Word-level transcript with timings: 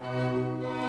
Música 0.00 0.79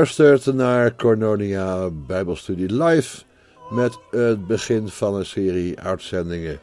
luistert 0.00 0.54
naar 0.54 0.96
Cornonia 0.96 1.90
Bijbelstudie 1.90 2.82
live 2.82 3.22
met 3.70 3.98
het 4.10 4.46
begin 4.46 4.88
van 4.88 5.14
een 5.14 5.26
serie 5.26 5.80
uitzendingen 5.80 6.60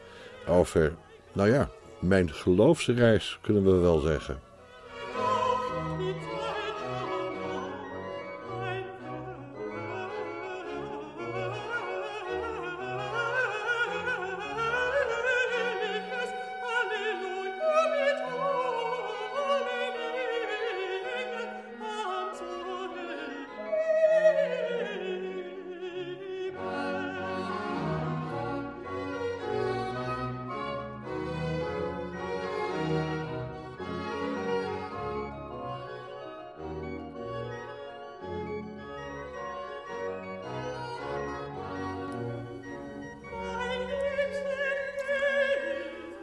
over, 0.48 0.94
nou 1.32 1.48
ja, 1.48 1.70
mijn 2.00 2.32
geloofsreis, 2.32 3.38
kunnen 3.42 3.64
we 3.64 3.70
wel 3.70 3.98
zeggen. 3.98 4.47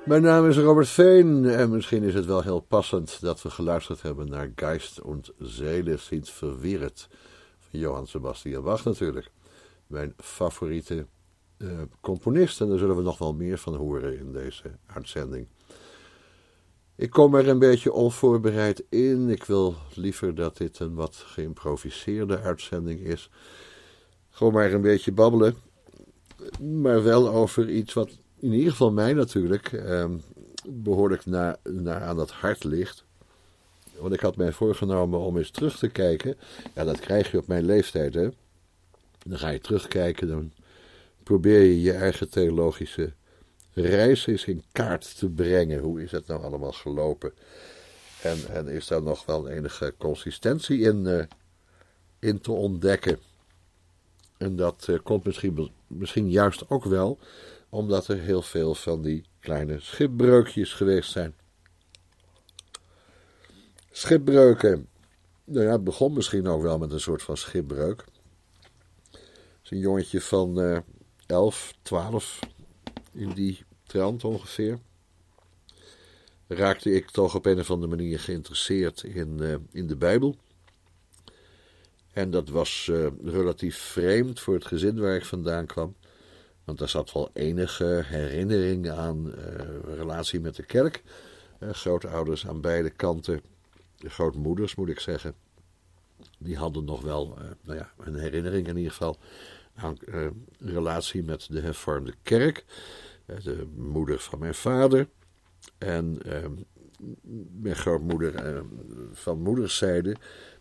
Mijn 0.06 0.22
naam 0.22 0.48
is 0.48 0.58
Robert 0.58 0.88
Veen 0.88 1.46
en 1.46 1.70
misschien 1.70 2.04
is 2.04 2.14
het 2.14 2.26
wel 2.26 2.42
heel 2.42 2.60
passend 2.60 3.22
dat 3.22 3.42
we 3.42 3.50
geluisterd 3.50 4.02
hebben 4.02 4.30
naar 4.30 4.52
Geist 4.56 5.02
und 5.02 5.34
Seele 5.40 5.98
sind 5.98 6.30
verwirrt 6.30 7.08
van 7.60 7.80
Johann 7.80 8.08
Sebastian 8.08 8.64
Bach 8.64 8.84
natuurlijk. 8.84 9.32
Mijn 9.88 10.14
favoriete 10.18 11.06
eh, 11.58 11.68
componist 12.02 12.62
en 12.62 12.68
daar 12.68 12.78
zullen 12.78 12.96
we 12.96 13.02
nog 13.02 13.18
wel 13.18 13.34
meer 13.34 13.58
van 13.58 13.76
horen 13.76 14.20
in 14.20 14.32
deze 14.32 14.64
uitzending. 14.86 15.48
Ik 16.96 17.10
kom 17.10 17.36
er 17.36 17.48
een 17.48 17.60
beetje 17.60 17.92
onvoorbereid 17.92 18.84
in. 18.90 19.30
Ik 19.30 19.44
wil 19.44 19.76
liever 19.94 20.36
dat 20.36 20.58
dit 20.58 20.80
een 20.80 20.96
wat 20.96 21.16
geïmproviseerde 21.16 22.40
uitzending 22.40 23.00
is. 23.00 23.30
Gewoon 24.30 24.54
maar 24.54 24.72
een 24.72 24.82
beetje 24.82 25.12
babbelen. 25.12 25.56
Maar 26.62 27.04
wel 27.04 27.30
over 27.30 27.70
iets 27.70 27.94
wat 27.94 28.24
in 28.40 28.54
ieder 28.54 28.72
geval 28.72 28.92
mij 28.92 29.14
natuurlijk 29.14 29.74
ehm, 29.74 30.18
behoorlijk 30.68 31.26
na, 31.26 31.58
na 31.64 32.00
aan 32.00 32.20
het 32.20 32.32
hart 32.32 32.64
ligt. 32.64 33.04
Want 34.00 34.14
ik 34.14 34.20
had 34.20 34.36
mij 34.36 34.52
voorgenomen 34.52 35.20
om 35.20 35.38
eens 35.38 35.52
terug 35.52 35.78
te 35.78 35.88
kijken. 35.88 36.36
Ja, 36.74 36.84
dat 36.84 37.00
krijg 37.00 37.32
je 37.32 37.38
op 37.38 37.48
mijn 37.48 37.66
leeftijd, 37.66 38.14
hè. 38.14 38.30
Dan 39.24 39.38
ga 39.38 39.50
je 39.50 39.60
terugkijken, 39.60 40.28
dan 40.28 40.52
probeer 41.24 41.62
je 41.62 41.82
je 41.82 41.92
eigen 41.92 42.30
theologische 42.30 43.14
reis 43.74 44.28
eens 44.28 44.46
in 44.46 44.64
kaart 44.72 45.18
te 45.18 45.30
brengen. 45.30 45.80
Hoe 45.80 46.04
is 46.04 46.12
het 46.12 46.28
nou 46.28 46.44
allemaal 46.44 46.72
gelopen? 46.72 47.34
En, 48.22 48.38
en 48.48 48.68
is 48.68 48.88
daar 48.88 49.04
nog 49.04 49.26
wel 49.26 49.48
enige 49.48 49.94
consistentie 49.98 50.80
in, 50.80 51.08
eh, 51.08 51.26
in 52.20 52.40
te 52.42 52.52
ontdekken? 52.52 53.20
En 54.38 54.56
dat 54.56 54.86
eh, 54.90 54.96
komt 55.04 55.26
misschien, 55.26 55.72
misschien 55.88 56.30
juist 56.30 56.70
ook 56.70 56.84
wel 56.84 57.20
omdat 57.76 58.08
er 58.08 58.18
heel 58.18 58.42
veel 58.42 58.76
van 58.76 59.02
die 59.02 59.26
kleine 59.40 59.80
schipbreukjes 59.80 60.74
geweest 60.74 61.12
zijn. 61.12 61.36
Schipbreuken. 63.92 64.88
Nou 65.44 65.66
ja, 65.66 65.72
het 65.72 65.84
begon 65.84 66.14
misschien 66.14 66.48
ook 66.48 66.62
wel 66.62 66.78
met 66.78 66.92
een 66.92 67.00
soort 67.00 67.22
van 67.22 67.38
schipbreuk. 67.38 68.06
is 69.64 69.72
een 69.72 69.80
jongetje 69.80 70.22
van 70.22 70.60
uh, 70.60 70.78
11, 71.26 71.74
12 71.82 72.40
in 73.12 73.30
die 73.30 73.64
trant 73.84 74.24
ongeveer. 74.24 74.80
Raakte 76.48 76.92
ik 76.92 77.10
toch 77.10 77.36
op 77.36 77.46
een 77.46 77.60
of 77.60 77.72
andere 77.72 77.96
manier 77.96 78.20
geïnteresseerd 78.20 79.04
in, 79.04 79.38
uh, 79.42 79.56
in 79.72 79.88
de 79.88 79.96
Bijbel. 79.96 80.36
En 82.14 82.32
dat 82.32 82.50
was 82.50 82.88
uh, 82.92 83.08
relatief 83.24 83.78
vreemd 83.78 84.40
voor 84.40 84.54
het 84.54 84.66
gezin 84.66 85.00
waar 85.00 85.16
ik 85.16 85.26
vandaan 85.26 85.66
kwam. 85.66 85.96
Want 86.66 86.78
daar 86.78 86.90
zat 86.90 87.12
wel 87.12 87.30
enige 87.34 88.04
herinnering 88.06 88.90
aan 88.90 89.28
uh, 89.28 89.34
relatie 89.96 90.40
met 90.40 90.56
de 90.56 90.64
kerk. 90.64 91.04
Uh, 91.60 91.70
grootouders 91.70 92.48
aan 92.48 92.62
beide 92.62 92.90
kanten, 92.90 93.42
de 93.98 94.10
grootmoeders 94.10 94.76
moet 94.76 94.90
ik 94.90 95.00
zeggen, 95.00 95.34
die 96.38 96.58
hadden 96.58 96.86
nog 96.86 97.02
wel 97.02 97.38
uh, 97.38 97.46
nou 97.62 97.78
ja, 97.78 97.92
een 97.98 98.16
herinnering 98.16 98.68
in 98.68 98.78
ieder 98.78 98.92
geval 98.92 99.18
aan 99.76 99.98
relatie 100.60 101.24
met 101.24 101.48
de 101.50 101.62
hervormde 101.62 102.14
kerk. 102.22 102.66
de 103.26 103.68
moeder 103.76 104.20
van 104.20 104.40
mijn 104.40 104.56
vader 104.56 105.08
en 105.78 106.22
mijn 107.62 107.76
grootmoeder 107.76 108.64
van 109.12 109.42
moederszijde, 109.42 110.16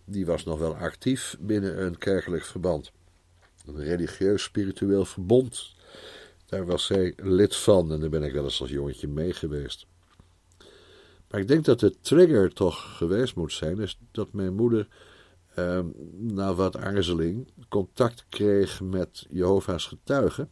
die 0.04 0.26
was 0.26 0.44
nog 0.44 0.58
wel 0.58 0.76
actief 0.76 1.36
binnen 1.40 1.82
een 1.84 1.98
kerkelijk 1.98 2.44
verband. 2.44 2.92
Een 3.66 3.82
religieus-spiritueel 3.82 5.04
verbond 5.04 5.73
daar 6.46 6.66
was 6.66 6.86
zij 6.86 7.12
lid 7.16 7.56
van 7.56 7.92
en 7.92 8.00
daar 8.00 8.08
ben 8.08 8.22
ik 8.22 8.32
wel 8.32 8.44
eens 8.44 8.60
als 8.60 8.70
jongetje 8.70 9.08
mee 9.08 9.32
geweest. 9.32 9.86
Maar 11.30 11.40
ik 11.40 11.48
denk 11.48 11.64
dat 11.64 11.80
de 11.80 11.94
trigger 12.00 12.52
toch 12.52 12.96
geweest 12.96 13.34
moet 13.34 13.52
zijn, 13.52 13.78
is 13.78 13.98
dat 14.10 14.32
mijn 14.32 14.54
moeder 14.54 14.88
eh, 15.54 15.80
na 16.12 16.54
wat 16.54 16.76
aarzeling 16.76 17.48
contact 17.68 18.26
kreeg 18.28 18.80
met 18.80 19.26
Jehovah's 19.30 19.86
getuigen, 19.86 20.50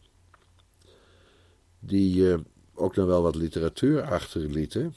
die 1.79 2.33
eh, 2.33 2.39
ook 2.75 2.97
nog 2.97 3.07
wel 3.07 3.23
wat 3.23 3.35
literatuur 3.35 4.03
achterlieten. 4.03 4.95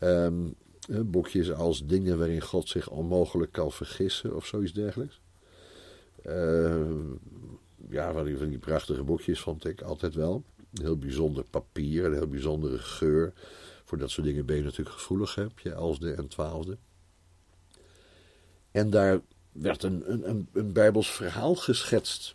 Um, 0.00 0.54
boekjes 0.88 1.52
als 1.52 1.86
Dingen 1.86 2.18
waarin 2.18 2.40
God 2.40 2.68
zich 2.68 2.90
onmogelijk 2.90 3.52
kan 3.52 3.72
vergissen 3.72 4.36
of 4.36 4.46
zoiets 4.46 4.72
dergelijks. 4.72 5.20
Uh, 6.26 6.84
ja, 7.88 8.12
van 8.12 8.24
die, 8.24 8.38
van 8.38 8.48
die 8.48 8.58
prachtige 8.58 9.02
boekjes 9.02 9.40
vond 9.40 9.64
ik 9.64 9.82
altijd 9.82 10.14
wel. 10.14 10.44
Heel 10.72 10.98
bijzonder 10.98 11.44
papier, 11.50 12.04
een 12.04 12.12
heel 12.12 12.28
bijzondere 12.28 12.78
geur. 12.78 13.32
Voor 13.84 13.98
dat 13.98 14.10
soort 14.10 14.26
dingen 14.26 14.46
ben 14.46 14.56
je 14.56 14.62
natuurlijk 14.62 14.96
gevoelig, 14.96 15.38
op 15.38 15.60
je 15.60 15.72
elfde 15.72 16.12
en 16.12 16.28
twaalfde. 16.28 16.76
En 18.70 18.90
daar 18.90 19.20
werd 19.52 19.82
een, 19.82 20.12
een, 20.12 20.28
een, 20.28 20.48
een 20.52 20.72
Bijbels 20.72 21.10
verhaal 21.10 21.54
geschetst. 21.54 22.34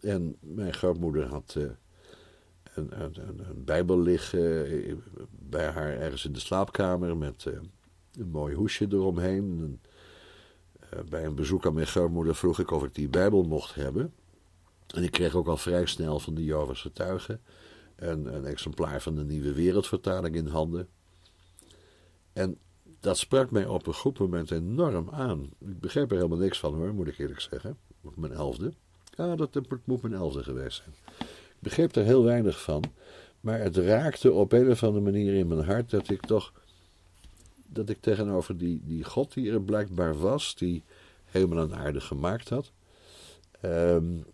En 0.00 0.36
mijn 0.40 0.74
grootmoeder 0.74 1.26
had 1.26 1.54
uh, 1.58 1.64
een, 2.74 3.00
een, 3.00 3.14
een, 3.48 3.64
Bijbel 3.64 4.00
liggen 4.00 4.66
eh, 4.66 4.94
bij 5.30 5.66
haar 5.66 5.98
ergens 5.98 6.24
in 6.24 6.32
de 6.32 6.38
slaapkamer 6.38 7.16
met 7.16 7.44
uh, 7.48 7.54
een 8.18 8.30
mooi 8.30 8.54
hoesje 8.54 8.86
eromheen. 8.90 9.58
En, 9.60 9.80
bij 11.08 11.24
een 11.24 11.34
bezoek 11.34 11.66
aan 11.66 11.74
mijn 11.74 11.86
grootmoeder 11.86 12.34
vroeg 12.34 12.58
ik 12.58 12.70
of 12.70 12.84
ik 12.84 12.94
die 12.94 13.08
Bijbel 13.08 13.42
mocht 13.42 13.74
hebben. 13.74 14.12
En 14.86 15.02
ik 15.02 15.10
kreeg 15.10 15.34
ook 15.34 15.46
al 15.46 15.56
vrij 15.56 15.86
snel 15.86 16.18
van 16.18 16.34
de 16.34 16.44
Jehovah's 16.44 16.80
getuigen 16.80 17.40
een, 17.98 18.34
een 18.34 18.44
exemplaar 18.44 19.00
van 19.02 19.14
de 19.14 19.24
Nieuwe 19.24 19.52
Wereldvertaling 19.52 20.34
in 20.34 20.46
handen. 20.46 20.88
En 22.32 22.58
dat 23.00 23.18
sprak 23.18 23.50
mij 23.50 23.66
op 23.66 23.86
een 23.86 23.94
goed 23.94 24.18
moment 24.18 24.50
enorm 24.50 25.10
aan. 25.10 25.50
Ik 25.58 25.80
begreep 25.80 26.10
er 26.10 26.16
helemaal 26.16 26.38
niks 26.38 26.58
van 26.58 26.74
hoor, 26.74 26.94
moet 26.94 27.08
ik 27.08 27.18
eerlijk 27.18 27.40
zeggen. 27.40 27.76
Op 28.02 28.16
mijn 28.16 28.32
elfde. 28.32 28.72
Ja, 29.10 29.36
dat 29.36 29.60
moet 29.84 30.02
mijn 30.02 30.14
elfde 30.14 30.42
geweest 30.42 30.82
zijn. 30.82 30.94
Ik 31.28 31.58
begreep 31.58 31.96
er 31.96 32.04
heel 32.04 32.24
weinig 32.24 32.62
van. 32.62 32.82
Maar 33.40 33.60
het 33.60 33.76
raakte 33.76 34.32
op 34.32 34.52
een 34.52 34.70
of 34.70 34.82
andere 34.82 35.04
manier 35.04 35.34
in 35.34 35.46
mijn 35.46 35.64
hart 35.64 35.90
dat 35.90 36.08
ik 36.10 36.20
toch. 36.26 36.52
Dat 37.68 37.88
ik 37.88 38.00
tegenover 38.00 38.56
die, 38.56 38.80
die 38.84 39.04
God 39.04 39.34
die 39.34 39.50
er 39.50 39.62
blijkbaar 39.62 40.18
was, 40.18 40.54
die 40.54 40.82
helemaal 41.24 41.64
en 41.64 41.74
aarde 41.74 42.00
gemaakt 42.00 42.48
had. 42.48 42.72
Um, 43.62 44.24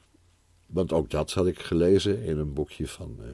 want 0.67 0.93
ook 0.93 1.11
dat 1.11 1.33
had 1.33 1.47
ik 1.47 1.59
gelezen 1.59 2.23
in 2.23 2.39
een 2.39 2.53
boekje 2.53 2.89
van 2.89 3.17
uh, 3.21 3.27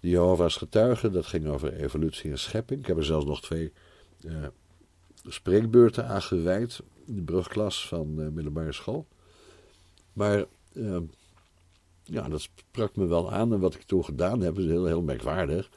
de 0.00 0.08
Jehovah's 0.08 0.56
Getuigen. 0.56 1.12
Dat 1.12 1.26
ging 1.26 1.46
over 1.46 1.72
evolutie 1.72 2.30
en 2.30 2.38
schepping. 2.38 2.80
Ik 2.80 2.86
heb 2.86 2.96
er 2.96 3.04
zelfs 3.04 3.26
nog 3.26 3.42
twee 3.42 3.72
uh, 4.20 4.46
spreekbeurten 5.26 6.06
aan 6.06 6.22
gewijd. 6.22 6.80
In 7.06 7.14
de 7.14 7.22
brugklas 7.22 7.88
van 7.88 8.16
de 8.16 8.30
middelbare 8.30 8.72
school. 8.72 9.06
Maar 10.12 10.44
uh, 10.72 10.96
ja, 12.04 12.28
dat 12.28 12.40
sprak 12.40 12.96
me 12.96 13.06
wel 13.06 13.32
aan. 13.32 13.52
En 13.52 13.60
wat 13.60 13.74
ik 13.74 13.82
toen 13.82 14.04
gedaan 14.04 14.40
heb, 14.40 14.58
is 14.58 14.64
heel, 14.64 14.86
heel 14.86 15.02
merkwaardig. 15.02 15.70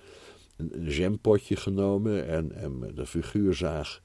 Een, 0.56 0.90
jampotje 0.90 1.56
genomen 1.56 2.28
en, 2.28 2.52
en 2.52 2.92
de 2.96 3.06
figuurzaag 3.06 4.02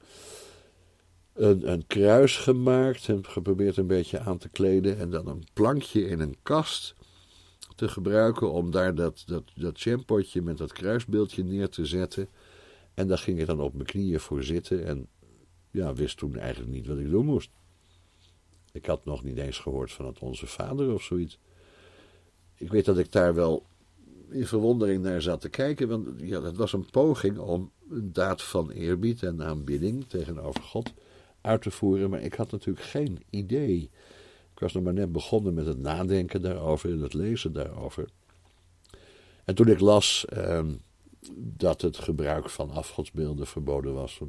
een, 1.33 1.71
een 1.71 1.87
kruis 1.87 2.37
gemaakt 2.37 3.09
en 3.09 3.25
geprobeerd 3.25 3.77
een 3.77 3.87
beetje 3.87 4.19
aan 4.19 4.37
te 4.37 4.49
kleden. 4.49 4.97
En 4.97 5.09
dan 5.09 5.27
een 5.27 5.43
plankje 5.53 6.07
in 6.07 6.19
een 6.19 6.35
kast 6.43 6.95
te 7.75 7.87
gebruiken 7.87 8.51
om 8.51 8.71
daar 8.71 8.95
dat, 8.95 9.23
dat, 9.25 9.43
dat 9.55 9.81
jampotje 9.81 10.41
met 10.41 10.57
dat 10.57 10.73
kruisbeeldje 10.73 11.43
neer 11.43 11.69
te 11.69 11.85
zetten. 11.85 12.29
En 12.93 13.07
daar 13.07 13.17
ging 13.17 13.39
ik 13.39 13.45
dan 13.45 13.61
op 13.61 13.73
mijn 13.73 13.85
knieën 13.85 14.19
voor 14.19 14.43
zitten 14.43 14.85
en 14.85 15.07
ja, 15.71 15.93
wist 15.93 16.17
toen 16.17 16.37
eigenlijk 16.37 16.71
niet 16.71 16.87
wat 16.87 16.97
ik 16.97 17.09
doen 17.09 17.25
moest. 17.25 17.49
Ik 18.71 18.85
had 18.85 19.05
nog 19.05 19.23
niet 19.23 19.37
eens 19.37 19.59
gehoord 19.59 19.91
van 19.91 20.05
het 20.05 20.19
Onze 20.19 20.47
Vader 20.47 20.93
of 20.93 21.03
zoiets. 21.03 21.39
Ik 22.55 22.71
weet 22.71 22.85
dat 22.85 22.97
ik 22.97 23.11
daar 23.11 23.33
wel 23.33 23.65
in 24.31 24.47
verwondering 24.47 25.03
naar 25.03 25.21
zat 25.21 25.41
te 25.41 25.49
kijken, 25.49 25.87
want 25.87 26.07
ja, 26.17 26.41
het 26.41 26.57
was 26.57 26.73
een 26.73 26.89
poging 26.91 27.37
om 27.37 27.71
een 27.89 28.13
daad 28.13 28.41
van 28.41 28.71
eerbied 28.71 29.23
en 29.23 29.43
aanbidding 29.43 30.05
tegenover 30.07 30.61
God 30.61 30.93
uit 31.41 31.61
te 31.61 31.71
voeren, 31.71 32.09
maar 32.09 32.21
ik 32.21 32.33
had 32.33 32.51
natuurlijk 32.51 32.85
geen 32.85 33.23
idee. 33.29 33.89
Ik 34.53 34.59
was 34.59 34.73
nog 34.73 34.83
maar 34.83 34.93
net 34.93 35.11
begonnen 35.11 35.53
met 35.53 35.65
het 35.65 35.77
nadenken 35.77 36.41
daarover 36.41 36.91
en 36.91 36.99
het 36.99 37.13
lezen 37.13 37.53
daarover. 37.53 38.09
En 39.43 39.55
toen 39.55 39.67
ik 39.67 39.79
las 39.79 40.25
eh, 40.25 40.65
dat 41.35 41.81
het 41.81 41.97
gebruik 41.97 42.49
van 42.49 42.71
afgodsbeelden 42.71 43.47
verboden 43.47 43.93
was, 43.93 44.21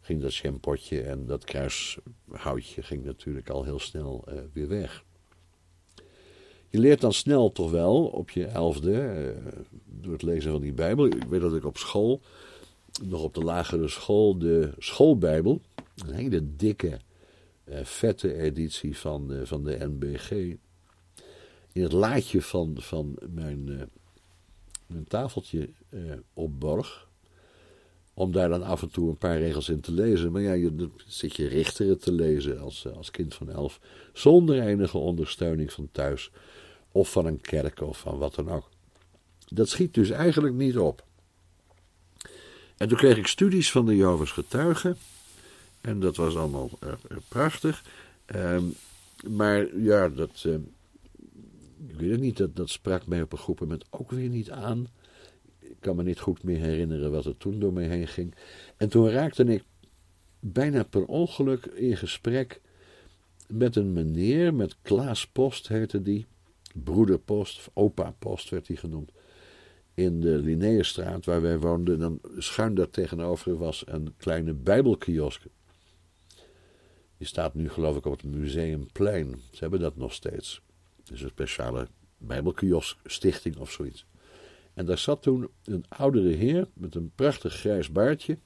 ging 0.00 0.22
dat 0.22 0.34
champotje 0.34 1.02
en 1.02 1.26
dat 1.26 1.44
kruishoutje 1.44 2.82
ging 2.82 3.04
natuurlijk 3.04 3.50
al 3.50 3.64
heel 3.64 3.78
snel 3.78 4.24
uh, 4.28 4.34
weer 4.52 4.68
weg. 4.68 5.04
Je 6.72 6.78
leert 6.78 7.00
dan 7.00 7.12
snel 7.12 7.52
toch 7.52 7.70
wel 7.70 8.04
op 8.04 8.30
je 8.30 8.44
elfde, 8.44 8.92
uh, 8.92 9.52
door 9.86 10.12
het 10.12 10.22
lezen 10.22 10.50
van 10.50 10.60
die 10.60 10.72
Bijbel. 10.72 11.06
Ik 11.06 11.24
weet 11.24 11.40
dat 11.40 11.54
ik 11.54 11.64
op 11.64 11.76
school, 11.76 12.20
nog 13.02 13.22
op 13.22 13.34
de 13.34 13.42
lagere 13.42 13.88
school, 13.88 14.38
de 14.38 14.72
schoolbijbel, 14.78 15.60
een 16.06 16.14
hele 16.14 16.56
dikke, 16.56 16.98
uh, 17.64 17.78
vette 17.82 18.34
editie 18.34 18.98
van, 18.98 19.32
uh, 19.32 19.40
van 19.44 19.64
de 19.64 19.76
NBG. 19.80 20.30
In 21.72 21.82
het 21.82 21.92
laadje 21.92 22.42
van, 22.42 22.76
van 22.78 23.16
mijn, 23.30 23.90
mijn 24.86 25.04
tafeltje 25.04 25.68
opborg. 26.32 27.08
Om 28.14 28.32
daar 28.32 28.48
dan 28.48 28.62
af 28.62 28.82
en 28.82 28.90
toe 28.90 29.08
een 29.08 29.16
paar 29.16 29.38
regels 29.38 29.68
in 29.68 29.80
te 29.80 29.92
lezen. 29.92 30.32
Maar 30.32 30.42
ja, 30.42 30.52
je, 30.52 30.88
zit 31.06 31.36
je 31.36 31.48
richteren 31.48 31.98
te 31.98 32.12
lezen 32.12 32.60
als, 32.60 32.86
als 32.96 33.10
kind 33.10 33.34
van 33.34 33.50
elf. 33.50 33.80
Zonder 34.12 34.60
enige 34.60 34.98
ondersteuning 34.98 35.72
van 35.72 35.88
thuis. 35.92 36.30
Of 36.92 37.12
van 37.12 37.26
een 37.26 37.40
kerk 37.40 37.80
of 37.80 37.98
van 37.98 38.18
wat 38.18 38.34
dan 38.34 38.50
ook. 38.50 38.68
Dat 39.48 39.68
schiet 39.68 39.94
dus 39.94 40.10
eigenlijk 40.10 40.54
niet 40.54 40.78
op. 40.78 41.04
En 42.76 42.88
toen 42.88 42.98
kreeg 42.98 43.16
ik 43.16 43.26
studies 43.26 43.70
van 43.70 43.86
de 43.86 43.96
Jovens 43.96 44.30
getuigen. 44.30 44.96
En 45.80 46.00
dat 46.00 46.16
was 46.16 46.36
allemaal 46.36 46.70
uh, 46.84 46.92
prachtig. 47.28 47.84
Um, 48.34 48.74
maar 49.28 49.78
ja, 49.78 50.08
dat. 50.08 50.42
Uh, 50.46 50.54
ik 51.88 51.98
weet 51.98 52.20
niet, 52.20 52.36
dat, 52.36 52.56
dat 52.56 52.70
sprak 52.70 53.06
mij 53.06 53.22
op 53.22 53.32
een 53.32 53.38
groep 53.38 53.60
moment 53.60 53.84
ook 53.90 54.10
weer 54.10 54.28
niet 54.28 54.50
aan. 54.50 54.88
Kan 55.82 55.96
me 55.96 56.02
niet 56.02 56.20
goed 56.20 56.42
meer 56.42 56.58
herinneren 56.58 57.10
wat 57.10 57.24
er 57.24 57.36
toen 57.36 57.58
door 57.58 57.72
mij 57.72 57.86
heen 57.86 58.08
ging. 58.08 58.34
En 58.76 58.88
toen 58.88 59.10
raakte 59.10 59.44
ik 59.44 59.64
bijna 60.40 60.82
per 60.82 61.04
ongeluk 61.04 61.66
in 61.66 61.96
gesprek 61.96 62.60
met 63.48 63.76
een 63.76 63.92
meneer, 63.92 64.54
met 64.54 64.76
Klaas 64.82 65.26
Post 65.26 65.68
heette 65.68 66.02
die. 66.02 66.26
Broederpost, 66.74 67.70
opa 67.72 68.14
Post 68.18 68.50
werd 68.50 68.66
hij 68.66 68.76
genoemd 68.76 69.12
in 69.94 70.20
de 70.20 70.38
Linnaeusstraat 70.38 71.24
waar 71.24 71.42
wij 71.42 71.58
woonden. 71.58 71.94
En 71.94 72.00
dan 72.00 72.20
schuin 72.38 72.74
daar 72.74 72.90
tegenover 72.90 73.58
was 73.58 73.82
een 73.86 74.14
kleine 74.16 74.54
bijbelkiosk. 74.54 75.42
Die 77.16 77.26
staat 77.26 77.54
nu 77.54 77.68
geloof 77.68 77.96
ik 77.96 78.04
op 78.04 78.12
het 78.12 78.30
Museumplein. 78.30 79.40
Ze 79.50 79.58
hebben 79.58 79.80
dat 79.80 79.96
nog 79.96 80.12
steeds. 80.12 80.62
Het 80.96 81.10
is 81.10 81.22
een 81.22 81.28
speciale 81.28 81.88
bijbelkiosk 82.18 82.98
stichting 83.04 83.56
of 83.56 83.70
zoiets. 83.70 84.06
En 84.74 84.86
daar 84.86 84.98
zat 84.98 85.22
toen 85.22 85.48
een 85.64 85.84
oudere 85.88 86.28
heer 86.28 86.68
met 86.74 86.94
een 86.94 87.12
prachtig 87.14 87.54
grijs 87.54 87.90
baardje. 87.90 88.38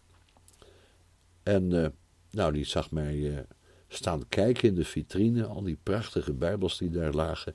En 1.43 1.71
uh, 1.71 1.87
nou, 2.31 2.53
die 2.53 2.65
zag 2.65 2.91
mij 2.91 3.15
uh, 3.15 3.39
staan 3.89 4.29
kijken 4.29 4.69
in 4.69 4.75
de 4.75 4.85
vitrine. 4.85 5.45
Al 5.45 5.63
die 5.63 5.79
prachtige 5.83 6.33
bijbels 6.33 6.79
die 6.79 6.91
daar 6.91 7.13
lagen. 7.13 7.55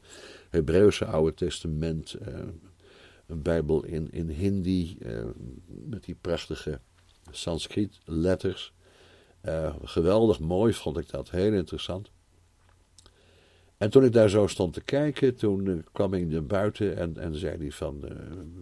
Hebreeuwse 0.50 1.06
Oude 1.06 1.34
Testament. 1.34 2.16
Uh, 2.28 2.40
een 3.28 3.42
bijbel 3.42 3.84
in, 3.84 4.12
in 4.12 4.30
Hindi. 4.30 4.98
met 5.68 6.04
die 6.04 6.16
prachtige 6.16 6.80
Sanskriet 7.30 8.00
letters. 8.06 8.74
Geweldig 9.84 10.40
mooi 10.40 10.74
vond 10.74 10.98
ik 10.98 11.10
dat, 11.10 11.30
heel 11.30 11.54
interessant. 11.54 12.12
En 13.82 13.90
toen 13.90 14.04
ik 14.04 14.14
daar 14.14 14.30
zo 14.30 14.48
stond 14.48 14.74
te 14.74 14.82
kijken, 14.82 15.36
toen 15.36 15.66
uh, 15.66 15.76
kwam 15.92 16.14
ik 16.14 16.28
naar 16.28 16.46
buiten 16.46 16.98
en, 16.98 17.18
en 17.18 17.36
zei 17.36 17.58
hij 17.58 17.72
van, 17.72 18.02
uh, 18.04 18.10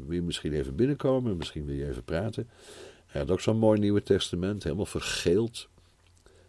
wil 0.05 0.15
je 0.15 0.21
misschien 0.21 0.53
even 0.53 0.75
binnenkomen, 0.75 1.37
misschien 1.37 1.65
wil 1.65 1.75
je 1.75 1.87
even 1.87 2.03
praten. 2.03 2.49
Hij 3.05 3.21
had 3.21 3.31
ook 3.31 3.39
zo'n 3.39 3.57
mooi 3.57 3.79
Nieuwe 3.79 4.03
Testament, 4.03 4.63
helemaal 4.63 4.85
vergeeld. 4.85 5.69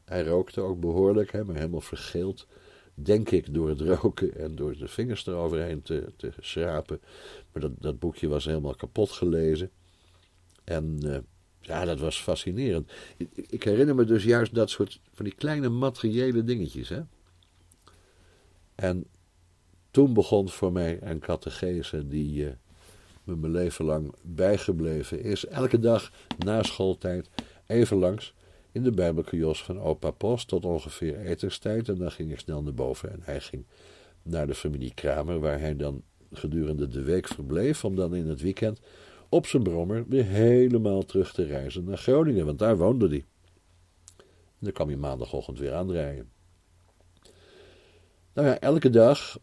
Hij 0.04 0.24
rookte 0.24 0.60
ook 0.60 0.80
behoorlijk, 0.80 1.32
hè, 1.32 1.44
maar 1.44 1.54
helemaal 1.54 1.80
vergeeld. 1.80 2.46
Denk 2.94 3.30
ik 3.30 3.54
door 3.54 3.68
het 3.68 3.80
roken 3.80 4.36
en 4.38 4.54
door 4.56 4.78
de 4.78 4.88
vingers 4.88 5.26
eroverheen 5.26 5.82
te, 5.82 6.12
te 6.16 6.32
schrapen. 6.40 7.00
Maar 7.52 7.62
dat, 7.62 7.72
dat 7.78 7.98
boekje 7.98 8.28
was 8.28 8.44
helemaal 8.44 8.74
kapot 8.74 9.10
gelezen. 9.10 9.70
En 10.64 10.98
ja, 11.60 11.84
dat 11.84 12.00
was 12.00 12.22
fascinerend. 12.22 12.92
Ik 13.34 13.62
herinner 13.62 13.94
me 13.94 14.04
dus 14.04 14.24
juist 14.24 14.54
dat 14.54 14.70
soort 14.70 15.00
van 15.12 15.24
die 15.24 15.34
kleine 15.34 15.68
materiële 15.68 16.44
dingetjes. 16.44 16.88
Hè? 16.88 17.00
En 18.80 19.06
toen 19.90 20.12
begon 20.12 20.48
voor 20.48 20.72
mij 20.72 20.98
een 21.02 21.18
catechese 21.18 22.08
die 22.08 22.44
uh, 22.44 22.50
me 23.24 23.36
mijn 23.36 23.52
leven 23.52 23.84
lang 23.84 24.14
bijgebleven 24.22 25.22
is. 25.22 25.46
Elke 25.46 25.78
dag 25.78 26.12
na 26.38 26.62
schooltijd 26.62 27.30
even 27.66 27.96
langs 27.96 28.34
in 28.72 28.82
de 28.82 28.90
Bijbelkiosk 28.90 29.64
van 29.64 29.80
opa 29.80 30.10
Post 30.10 30.48
tot 30.48 30.64
ongeveer 30.64 31.18
etenstijd. 31.18 31.88
En 31.88 31.98
dan 31.98 32.10
ging 32.10 32.32
ik 32.32 32.38
snel 32.38 32.62
naar 32.62 32.74
boven 32.74 33.12
en 33.12 33.20
hij 33.22 33.40
ging 33.40 33.64
naar 34.22 34.46
de 34.46 34.54
familie 34.54 34.94
Kramer, 34.94 35.40
waar 35.40 35.60
hij 35.60 35.76
dan 35.76 36.02
gedurende 36.32 36.88
de 36.88 37.02
week 37.02 37.28
verbleef, 37.28 37.84
om 37.84 37.96
dan 37.96 38.14
in 38.14 38.26
het 38.26 38.40
weekend 38.40 38.80
op 39.28 39.46
zijn 39.46 39.62
brommer 39.62 40.04
weer 40.08 40.24
helemaal 40.24 41.04
terug 41.04 41.32
te 41.32 41.44
reizen 41.44 41.84
naar 41.84 41.98
Groningen, 41.98 42.46
want 42.46 42.58
daar 42.58 42.76
woonde 42.76 43.08
hij. 43.08 43.24
En 44.16 44.66
dan 44.66 44.72
kwam 44.72 44.88
hij 44.88 44.96
maandagochtend 44.96 45.58
weer 45.58 45.74
aanrijden. 45.74 46.39
Nou 48.40 48.52
ja, 48.52 48.60
elke 48.60 48.90
dag 48.90 49.38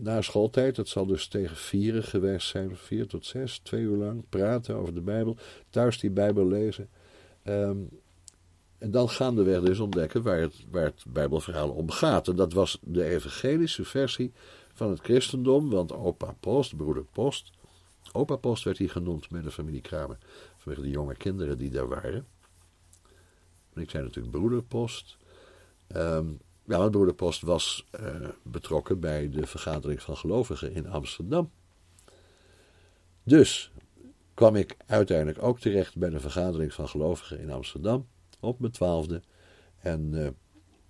na 0.00 0.22
schooltijd, 0.22 0.76
dat 0.76 0.88
zal 0.88 1.06
dus 1.06 1.28
tegen 1.28 1.56
vieren 1.56 2.04
geweest 2.04 2.48
zijn, 2.48 2.76
vier 2.76 3.06
tot 3.06 3.26
zes, 3.26 3.58
twee 3.58 3.80
uur 3.80 3.96
lang 3.96 4.24
praten 4.28 4.74
over 4.74 4.94
de 4.94 5.00
Bijbel, 5.00 5.36
thuis 5.70 5.98
die 5.98 6.10
Bijbel 6.10 6.46
lezen. 6.46 6.88
Ehm, 7.42 7.76
en 8.78 8.90
dan 8.90 9.08
gaandeweg 9.08 9.60
dus 9.60 9.78
ontdekken 9.78 10.22
waar 10.22 10.40
het, 10.40 10.54
waar 10.70 10.84
het 10.84 11.04
Bijbelverhaal 11.08 11.70
om 11.70 11.90
gaat. 11.90 12.28
En 12.28 12.36
dat 12.36 12.52
was 12.52 12.78
de 12.82 13.04
evangelische 13.04 13.84
versie 13.84 14.32
van 14.72 14.90
het 14.90 15.00
christendom, 15.00 15.70
want 15.70 15.92
opa 15.92 16.34
Post, 16.40 16.76
broeder 16.76 17.04
Post, 17.04 17.50
opa 18.12 18.36
Post 18.36 18.64
werd 18.64 18.78
hier 18.78 18.90
genoemd 18.90 19.30
met 19.30 19.44
de 19.44 19.50
familie 19.50 19.80
Kramer, 19.80 20.18
vanwege 20.56 20.82
de 20.82 20.90
jonge 20.90 21.16
kinderen 21.16 21.58
die 21.58 21.70
daar 21.70 21.88
waren. 21.88 22.26
En 23.72 23.82
ik 23.82 23.90
zei 23.90 24.02
natuurlijk 24.02 24.36
broeder 24.36 24.62
Post. 24.62 25.16
Um, 25.96 26.38
ja, 26.68 26.78
want 26.78 26.90
broeder 26.90 27.14
Post 27.14 27.42
was 27.42 27.86
uh, 28.00 28.28
betrokken 28.42 29.00
bij 29.00 29.28
de 29.28 29.46
vergadering 29.46 30.02
van 30.02 30.16
gelovigen 30.16 30.72
in 30.72 30.88
Amsterdam. 30.88 31.50
Dus 33.22 33.72
kwam 34.34 34.56
ik 34.56 34.76
uiteindelijk 34.86 35.42
ook 35.42 35.60
terecht 35.60 35.96
bij 35.96 36.10
de 36.10 36.20
vergadering 36.20 36.72
van 36.72 36.88
gelovigen 36.88 37.40
in 37.40 37.50
Amsterdam 37.50 38.06
op 38.40 38.60
mijn 38.60 38.72
twaalfde. 38.72 39.22
En 39.78 40.12
uh, 40.12 40.28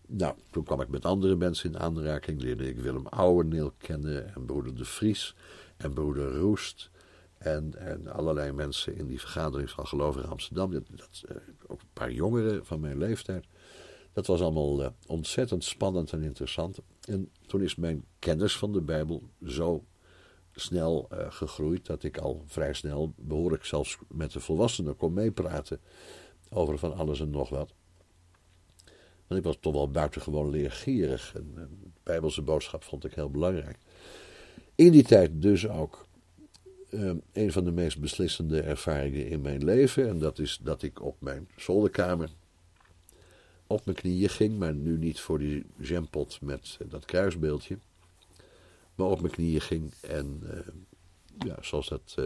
nou, 0.07 0.35
toen 0.51 0.65
kwam 0.65 0.81
ik 0.81 0.89
met 0.89 1.05
andere 1.05 1.37
mensen 1.37 1.73
in 1.73 1.79
aanraking. 1.79 2.41
Leerde 2.41 2.69
ik 2.69 2.79
Willem 2.79 3.07
Ouweneel 3.07 3.73
kennen 3.79 4.35
en 4.35 4.45
broeder 4.47 4.77
De 4.77 4.85
Vries 4.85 5.35
en 5.77 5.93
broeder 5.93 6.37
Roest. 6.37 6.91
En, 7.39 7.75
en 7.75 8.07
allerlei 8.07 8.53
mensen 8.53 8.97
in 8.97 9.07
die 9.07 9.21
vergadering 9.21 9.71
van 9.71 9.87
gelovigen 9.87 10.25
in 10.25 10.31
Amsterdam. 10.31 10.71
Dat, 10.71 10.83
dat, 10.91 11.23
uh, 11.31 11.37
ook 11.67 11.81
een 11.81 11.93
paar 11.93 12.13
jongeren 12.13 12.67
van 12.67 12.81
mijn 12.81 12.99
leeftijd. 12.99 13.47
Dat 14.19 14.27
was 14.27 14.41
allemaal 14.41 14.81
uh, 14.81 14.89
ontzettend 15.07 15.65
spannend 15.65 16.13
en 16.13 16.23
interessant. 16.23 16.79
En 17.01 17.31
toen 17.47 17.63
is 17.63 17.75
mijn 17.75 18.05
kennis 18.19 18.57
van 18.57 18.73
de 18.73 18.81
Bijbel 18.81 19.23
zo 19.47 19.85
snel 20.53 21.09
uh, 21.13 21.27
gegroeid 21.29 21.87
dat 21.87 22.03
ik 22.03 22.19
al 22.19 22.43
vrij 22.47 22.73
snel, 22.73 23.13
behoorlijk 23.17 23.65
zelfs 23.65 23.99
met 24.09 24.33
de 24.33 24.41
volwassenen, 24.41 24.97
kon 24.97 25.13
meepraten 25.13 25.81
over 26.51 26.79
van 26.79 26.95
alles 26.97 27.21
en 27.21 27.31
nog 27.31 27.49
wat. 27.49 27.73
Want 29.27 29.41
ik 29.41 29.47
was 29.47 29.57
toch 29.61 29.73
wel 29.73 29.91
buitengewoon 29.91 30.51
leergierig. 30.51 31.35
En, 31.35 31.53
de 31.55 31.67
Bijbelse 32.03 32.43
boodschap 32.43 32.85
vond 32.85 33.05
ik 33.05 33.15
heel 33.15 33.31
belangrijk. 33.31 33.79
In 34.75 34.93
die 34.93 35.05
tijd 35.05 35.43
dus 35.43 35.69
ook 35.69 36.07
uh, 36.91 37.13
een 37.33 37.53
van 37.53 37.65
de 37.65 37.73
meest 37.73 38.01
beslissende 38.01 38.61
ervaringen 38.61 39.29
in 39.29 39.41
mijn 39.41 39.65
leven. 39.65 40.09
En 40.09 40.19
dat 40.19 40.39
is 40.39 40.59
dat 40.63 40.83
ik 40.83 41.03
op 41.03 41.17
mijn 41.21 41.49
zolderkamer 41.57 42.31
op 43.69 43.85
mijn 43.85 43.97
knieën 43.97 44.29
ging, 44.29 44.59
maar 44.59 44.75
nu 44.75 44.99
niet 44.99 45.21
voor 45.21 45.39
die 45.39 45.65
jampot 45.77 46.39
met 46.41 46.79
dat 46.89 47.05
kruisbeeldje. 47.05 47.79
Maar 48.95 49.07
op 49.07 49.21
mijn 49.21 49.33
knieën 49.33 49.61
ging 49.61 49.93
en, 50.01 50.41
uh, 50.45 50.59
ja, 51.39 51.57
zoals 51.61 51.89
dat 51.89 52.15
uh, 52.19 52.25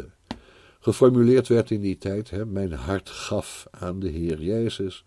geformuleerd 0.81 1.49
werd 1.49 1.71
in 1.71 1.81
die 1.81 1.99
tijd, 1.99 2.31
hè, 2.31 2.47
mijn 2.47 2.73
hart 2.73 3.09
gaf 3.09 3.67
aan 3.71 4.01
de 4.01 4.09
Heer 4.09 4.43
Jezus, 4.43 5.05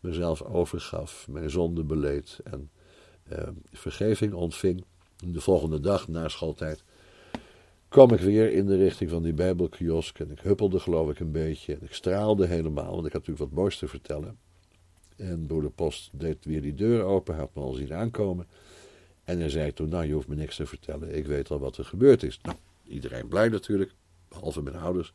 mezelf 0.00 0.42
overgaf, 0.42 1.28
mijn 1.28 1.50
zonde 1.50 1.84
beleed 1.84 2.40
en 2.44 2.70
vergeving 3.72 4.32
ontving. 4.32 4.84
De 5.26 5.40
volgende 5.40 5.80
dag 5.80 6.08
na 6.08 6.28
schooltijd 6.28 6.84
kwam 7.88 8.12
ik 8.12 8.20
weer 8.20 8.52
in 8.52 8.66
de 8.66 8.76
richting 8.76 9.10
van 9.10 9.22
die 9.22 9.32
Bijbelkiosk 9.32 10.18
en 10.18 10.30
ik 10.30 10.40
huppelde 10.40 10.80
geloof 10.80 11.10
ik 11.10 11.20
een 11.20 11.32
beetje 11.32 11.74
en 11.74 11.82
ik 11.82 11.94
straalde 11.94 12.46
helemaal, 12.46 12.94
want 12.94 13.06
ik 13.06 13.12
had 13.12 13.26
natuurlijk 13.26 13.50
wat 13.50 13.60
moois 13.60 13.78
te 13.78 13.88
vertellen. 13.88 14.38
En 15.16 15.46
broeder 15.46 15.70
Post 15.70 16.10
deed 16.12 16.44
weer 16.44 16.62
die 16.62 16.74
deur 16.74 17.02
open, 17.02 17.36
had 17.36 17.54
me 17.54 17.62
al 17.62 17.72
zien 17.72 17.94
aankomen. 17.94 18.46
En 19.24 19.38
hij 19.38 19.48
zei 19.48 19.72
toen, 19.72 19.88
nou 19.88 20.06
je 20.06 20.12
hoeft 20.12 20.28
me 20.28 20.34
niks 20.34 20.56
te 20.56 20.66
vertellen, 20.66 21.16
ik 21.16 21.26
weet 21.26 21.50
al 21.50 21.58
wat 21.58 21.76
er 21.76 21.84
gebeurd 21.84 22.22
is. 22.22 22.40
Nou, 22.42 22.56
iedereen 22.86 23.28
blij 23.28 23.48
natuurlijk, 23.48 23.94
behalve 24.28 24.62
mijn 24.62 24.76
ouders, 24.76 25.12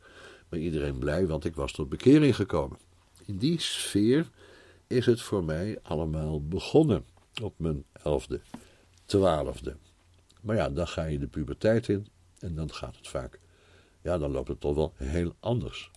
maar 0.48 0.58
iedereen 0.58 0.98
blij, 0.98 1.26
want 1.26 1.44
ik 1.44 1.54
was 1.54 1.72
tot 1.72 1.88
bekering 1.88 2.36
gekomen. 2.36 2.78
In 3.24 3.36
die 3.36 3.60
sfeer 3.60 4.30
is 4.86 5.06
het 5.06 5.20
voor 5.20 5.44
mij 5.44 5.78
allemaal 5.82 6.42
begonnen, 6.46 7.04
op 7.42 7.54
mijn 7.56 7.84
elfde, 7.92 8.40
twaalfde. 9.04 9.76
Maar 10.40 10.56
ja, 10.56 10.70
dan 10.70 10.88
ga 10.88 11.04
je 11.04 11.18
de 11.18 11.26
puberteit 11.26 11.88
in 11.88 12.06
en 12.38 12.54
dan 12.54 12.72
gaat 12.72 12.96
het 12.96 13.08
vaak, 13.08 13.40
ja, 14.02 14.18
dan 14.18 14.30
loopt 14.30 14.48
het 14.48 14.60
toch 14.60 14.74
wel 14.74 14.92
heel 14.96 15.34
anders. 15.40 15.90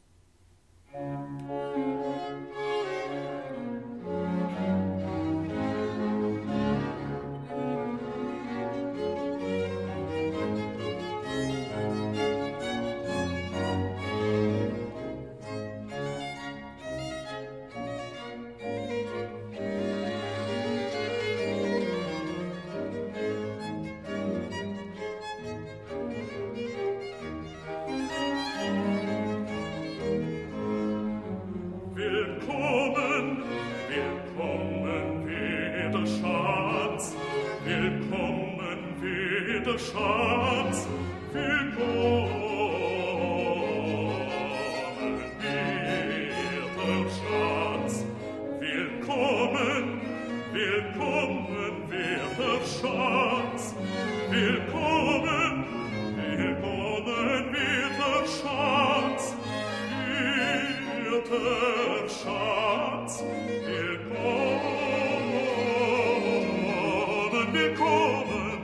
willkommen, 67.53 68.63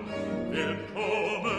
willkommen 0.51 1.58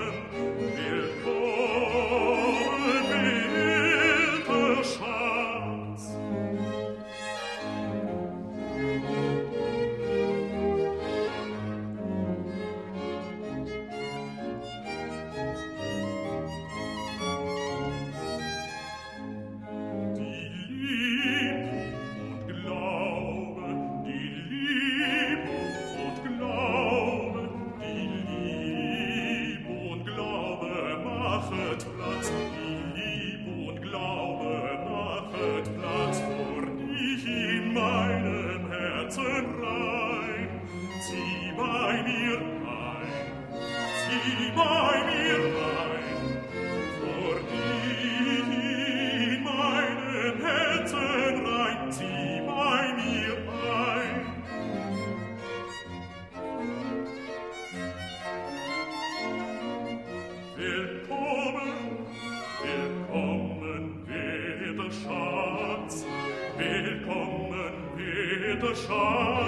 oh 68.88 69.46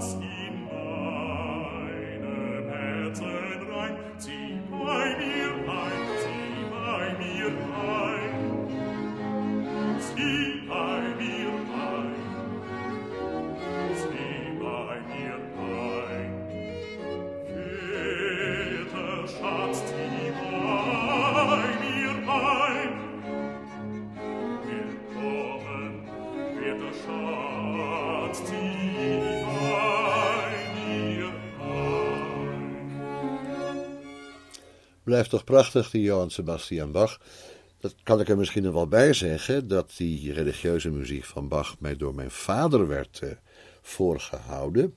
Platz 0.00 0.14
in 0.14 0.64
meinem 0.64 2.24
Herzen. 2.70 3.49
Blijft 35.10 35.30
toch 35.30 35.44
prachtig, 35.44 35.90
die 35.90 36.02
Johann 36.02 36.30
Sebastian 36.30 36.92
Bach. 36.92 37.20
Dat 37.80 37.94
kan 38.02 38.20
ik 38.20 38.28
er 38.28 38.36
misschien 38.36 38.62
nog 38.62 38.74
wel 38.74 38.88
bij 38.88 39.12
zeggen, 39.12 39.68
dat 39.68 39.92
die 39.96 40.32
religieuze 40.32 40.90
muziek 40.90 41.24
van 41.24 41.48
Bach 41.48 41.80
mij 41.80 41.96
door 41.96 42.14
mijn 42.14 42.30
vader 42.30 42.86
werd 42.86 43.18
eh, 43.22 43.30
voorgehouden. 43.82 44.94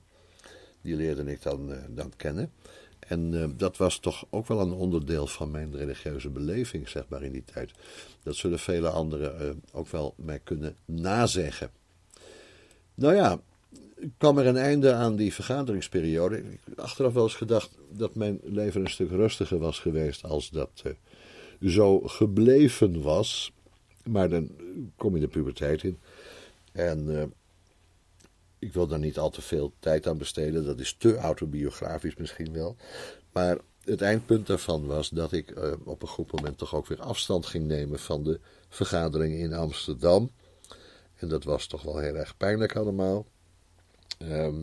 Die 0.82 0.96
leerde 0.96 1.24
ik 1.24 1.42
dan, 1.42 1.72
eh, 1.72 1.78
dan 1.88 2.12
kennen. 2.16 2.52
En 2.98 3.42
eh, 3.42 3.48
dat 3.56 3.76
was 3.76 3.98
toch 3.98 4.26
ook 4.30 4.46
wel 4.46 4.60
een 4.60 4.72
onderdeel 4.72 5.26
van 5.26 5.50
mijn 5.50 5.76
religieuze 5.76 6.30
beleving, 6.30 6.88
zeg 6.88 7.04
maar, 7.08 7.22
in 7.22 7.32
die 7.32 7.44
tijd. 7.44 7.70
Dat 8.22 8.36
zullen 8.36 8.58
vele 8.58 8.88
anderen 8.88 9.62
ook 9.72 9.88
wel 9.88 10.14
mij 10.16 10.40
kunnen 10.44 10.76
nazeggen. 10.84 11.70
Nou 12.94 13.14
ja, 13.14 13.40
kwam 14.18 14.38
er 14.38 14.46
een 14.46 14.56
einde 14.56 14.92
aan 14.92 15.16
die 15.16 15.34
vergaderingsperiode. 15.34 16.36
Ik 16.36 16.60
heb 16.64 16.80
achteraf 16.80 17.12
wel 17.12 17.22
eens 17.22 17.34
gedacht 17.34 17.70
dat 17.90 18.14
mijn 18.14 18.40
leven 18.42 18.80
een 18.80 18.90
stuk 18.90 19.10
rustiger 19.10 19.58
was 19.58 19.78
geweest 19.78 20.24
als 20.24 20.50
dat 20.50 20.82
eh, 20.84 20.92
zo 21.68 22.00
gebleven 22.00 23.02
was. 23.02 23.52
Maar 24.04 24.28
dan 24.28 24.50
kom 24.96 25.14
je 25.14 25.20
de 25.20 25.28
puberteit 25.28 25.82
in. 25.82 25.98
En 26.72 27.20
eh, 27.20 27.24
ik 28.58 28.72
wil 28.72 28.86
daar 28.86 28.98
niet 28.98 29.18
al 29.18 29.30
te 29.30 29.42
veel 29.42 29.72
tijd 29.78 30.06
aan 30.06 30.18
besteden. 30.18 30.64
Dat 30.64 30.80
is 30.80 30.94
te 30.98 31.16
autobiografisch 31.16 32.16
misschien 32.16 32.52
wel. 32.52 32.76
Maar 33.32 33.58
het 33.84 34.02
eindpunt 34.02 34.46
daarvan 34.46 34.86
was 34.86 35.08
dat 35.08 35.32
ik 35.32 35.50
eh, 35.50 35.72
op 35.84 36.02
een 36.02 36.08
goed 36.08 36.32
moment 36.32 36.58
toch 36.58 36.74
ook 36.74 36.86
weer 36.86 37.00
afstand 37.00 37.46
ging 37.46 37.66
nemen 37.66 37.98
van 37.98 38.24
de 38.24 38.40
vergadering 38.68 39.34
in 39.34 39.52
Amsterdam. 39.52 40.30
En 41.14 41.28
dat 41.28 41.44
was 41.44 41.66
toch 41.66 41.82
wel 41.82 41.98
heel 41.98 42.14
erg 42.14 42.36
pijnlijk 42.36 42.76
allemaal. 42.76 43.26
Ehm, 44.18 44.62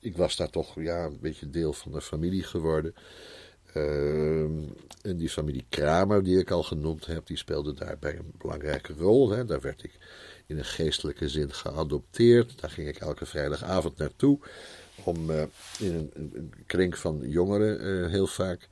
ik 0.00 0.16
was 0.16 0.36
daar 0.36 0.50
toch 0.50 0.80
ja, 0.80 1.04
een 1.04 1.18
beetje 1.20 1.50
deel 1.50 1.72
van 1.72 1.92
de 1.92 2.00
familie 2.00 2.42
geworden. 2.42 2.94
Ehm, 3.76 4.62
en 5.02 5.16
die 5.16 5.28
familie 5.28 5.64
Kramer, 5.68 6.22
die 6.22 6.38
ik 6.38 6.50
al 6.50 6.62
genoemd 6.62 7.06
heb, 7.06 7.26
die 7.26 7.36
speelde 7.36 7.74
daarbij 7.74 8.16
een 8.16 8.32
belangrijke 8.38 8.92
rol. 8.92 9.30
Hè. 9.30 9.44
Daar 9.44 9.60
werd 9.60 9.82
ik 9.82 9.98
in 10.46 10.58
een 10.58 10.64
geestelijke 10.64 11.28
zin 11.28 11.52
geadopteerd. 11.52 12.60
Daar 12.60 12.70
ging 12.70 12.88
ik 12.88 12.96
elke 12.96 13.26
vrijdagavond 13.26 13.98
naartoe. 13.98 14.38
Om 15.04 15.30
eh, 15.30 15.42
in 15.78 15.94
een, 15.94 16.10
een, 16.14 16.30
een 16.34 16.52
kring 16.66 16.98
van 16.98 17.20
jongeren 17.28 17.80
eh, 17.80 18.10
heel 18.10 18.26
vaak 18.26 18.68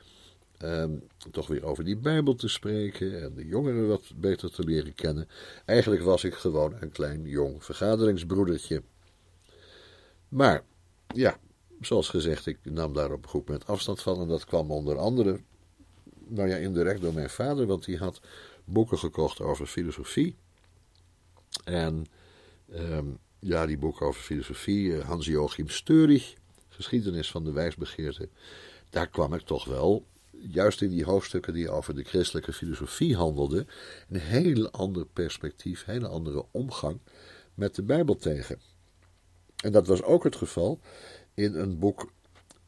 ehm, 0.59 0.91
toch 1.31 1.47
weer 1.47 1.65
over 1.65 1.85
die 1.85 1.97
Bijbel 1.97 2.35
te 2.35 2.49
spreken. 2.49 3.23
En 3.23 3.35
de 3.35 3.47
jongeren 3.47 3.89
wat 3.89 4.13
beter 4.17 4.51
te 4.51 4.65
leren 4.65 4.95
kennen. 4.95 5.29
Eigenlijk 5.65 6.03
was 6.03 6.25
ik 6.25 6.35
gewoon 6.35 6.75
een 6.81 6.93
klein 6.93 7.23
jong 7.23 7.65
vergaderingsbroedertje. 7.65 8.83
Maar 10.35 10.65
ja, 11.07 11.39
zoals 11.81 12.09
gezegd, 12.09 12.47
ik 12.47 12.59
nam 12.63 12.93
daar 12.93 13.13
op 13.13 13.23
een 13.23 13.29
goed 13.29 13.49
moment 13.49 13.67
afstand 13.67 14.03
van. 14.03 14.21
En 14.21 14.29
dat 14.29 14.45
kwam 14.45 14.71
onder 14.71 14.99
andere, 14.99 15.41
nou 16.27 16.49
ja, 16.49 16.57
indirect 16.57 17.01
door 17.01 17.15
mijn 17.15 17.31
vader, 17.31 17.67
want 17.67 17.85
die 17.85 17.99
had 17.99 18.21
boeken 18.65 18.99
gekocht 18.99 19.41
over 19.41 19.67
filosofie. 19.67 20.37
En 21.65 22.07
ehm, 22.73 23.07
ja, 23.39 23.67
die 23.67 23.79
boeken 23.79 24.07
over 24.07 24.23
filosofie, 24.23 24.97
eh, 24.97 25.05
Hans-Joachim 25.05 25.69
Steurig, 25.69 26.35
Geschiedenis 26.69 27.31
van 27.31 27.45
de 27.45 27.53
wijsbegeerte. 27.53 28.29
Daar 28.91 29.09
kwam 29.09 29.35
ik 29.35 29.43
toch 29.43 29.65
wel, 29.65 30.07
juist 30.31 30.83
in 30.83 30.91
die 30.91 31.05
hoofdstukken 31.05 31.53
die 31.53 31.71
over 31.71 31.95
de 31.95 32.05
christelijke 32.05 32.53
filosofie 32.53 33.17
handelden, 33.17 33.69
een 34.09 34.21
heel 34.21 34.71
ander 34.71 35.07
perspectief, 35.07 35.87
een 35.87 35.93
hele 35.93 36.09
andere 36.09 36.45
omgang 36.51 37.01
met 37.55 37.75
de 37.75 37.83
Bijbel 37.83 38.17
tegen. 38.17 38.74
En 39.63 39.73
dat 39.73 39.87
was 39.87 40.03
ook 40.03 40.25
het 40.25 40.37
geval 40.37 40.81
in 41.35 41.55
een 41.55 41.79
boek 41.79 42.13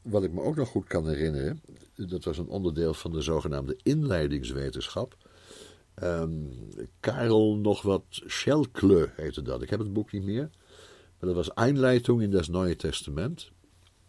wat 0.02 0.24
ik 0.24 0.32
me 0.32 0.42
ook 0.42 0.56
nog 0.56 0.68
goed 0.68 0.86
kan 0.86 1.08
herinneren. 1.08 1.60
Dat 1.94 2.24
was 2.24 2.38
een 2.38 2.48
onderdeel 2.48 2.94
van 2.94 3.12
de 3.12 3.20
zogenaamde 3.20 3.78
inleidingswetenschap. 3.82 5.16
Ehm, 5.94 6.30
Karel 7.00 7.56
nog 7.56 7.82
wat 7.82 8.04
Schelkle 8.10 9.10
heette 9.16 9.42
dat. 9.42 9.62
Ik 9.62 9.70
heb 9.70 9.78
het 9.78 9.92
boek 9.92 10.12
niet 10.12 10.24
meer. 10.24 10.50
Maar 11.18 11.28
dat 11.28 11.34
was 11.34 11.54
Einleitung 11.54 12.22
in 12.22 12.30
das 12.30 12.48
Neue 12.48 12.76
Testament. 12.76 13.50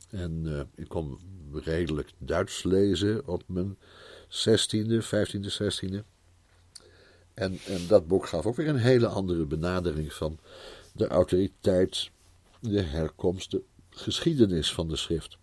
En 0.10 0.42
eh, 0.46 0.62
ik 0.76 0.88
kon 0.88 1.20
redelijk 1.54 2.12
Duits 2.18 2.64
lezen 2.64 3.28
op 3.28 3.44
mijn 3.46 3.78
16e, 4.30 5.04
15e, 5.04 5.52
16e. 5.62 6.04
En, 7.34 7.58
en 7.66 7.88
dat 7.88 8.08
boek 8.08 8.28
gaf 8.28 8.46
ook 8.46 8.56
weer 8.56 8.68
een 8.68 8.76
hele 8.76 9.08
andere 9.08 9.46
benadering 9.46 10.14
van 10.14 10.40
de 10.94 11.08
autoriteit, 11.08 12.10
de 12.60 12.82
herkomst, 12.82 13.52
de 13.52 13.64
geschiedenis 13.90 14.74
van 14.74 14.88
de 14.88 14.96
schrift. 14.96 15.38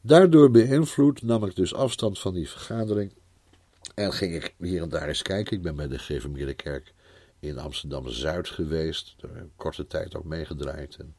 Daardoor 0.00 0.50
beïnvloed 0.50 1.22
nam 1.22 1.44
ik 1.44 1.56
dus 1.56 1.74
afstand 1.74 2.18
van 2.18 2.34
die 2.34 2.48
vergadering 2.48 3.12
en 3.94 4.12
ging 4.12 4.34
ik 4.34 4.54
hier 4.58 4.82
en 4.82 4.88
daar 4.88 5.08
eens 5.08 5.22
kijken. 5.22 5.56
Ik 5.56 5.62
ben 5.62 5.76
bij 5.76 5.88
de 5.88 5.98
Gereformeerde 5.98 6.54
Kerk 6.54 6.94
in 7.40 7.58
Amsterdam-Zuid 7.58 8.48
geweest, 8.48 9.16
er 9.20 9.36
een 9.36 9.52
korte 9.56 9.86
tijd 9.86 10.16
ook 10.16 10.24
meegedraaid. 10.24 10.96
En 10.96 11.16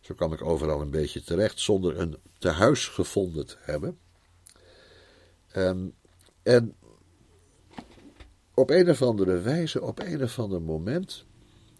zo 0.00 0.14
kwam 0.14 0.32
ik 0.32 0.42
overal 0.42 0.80
een 0.80 0.90
beetje 0.90 1.22
terecht 1.22 1.60
zonder 1.60 1.98
een 1.98 2.16
tehuis 2.38 2.86
gevonden 2.86 3.46
te 3.46 3.56
hebben. 3.60 3.98
Um, 5.56 5.94
en 6.42 6.74
op 8.54 8.70
een 8.70 8.90
of 8.90 9.02
andere 9.02 9.40
wijze, 9.40 9.82
op 9.82 9.98
een 9.98 10.22
of 10.22 10.38
ander 10.38 10.62
moment, 10.62 11.24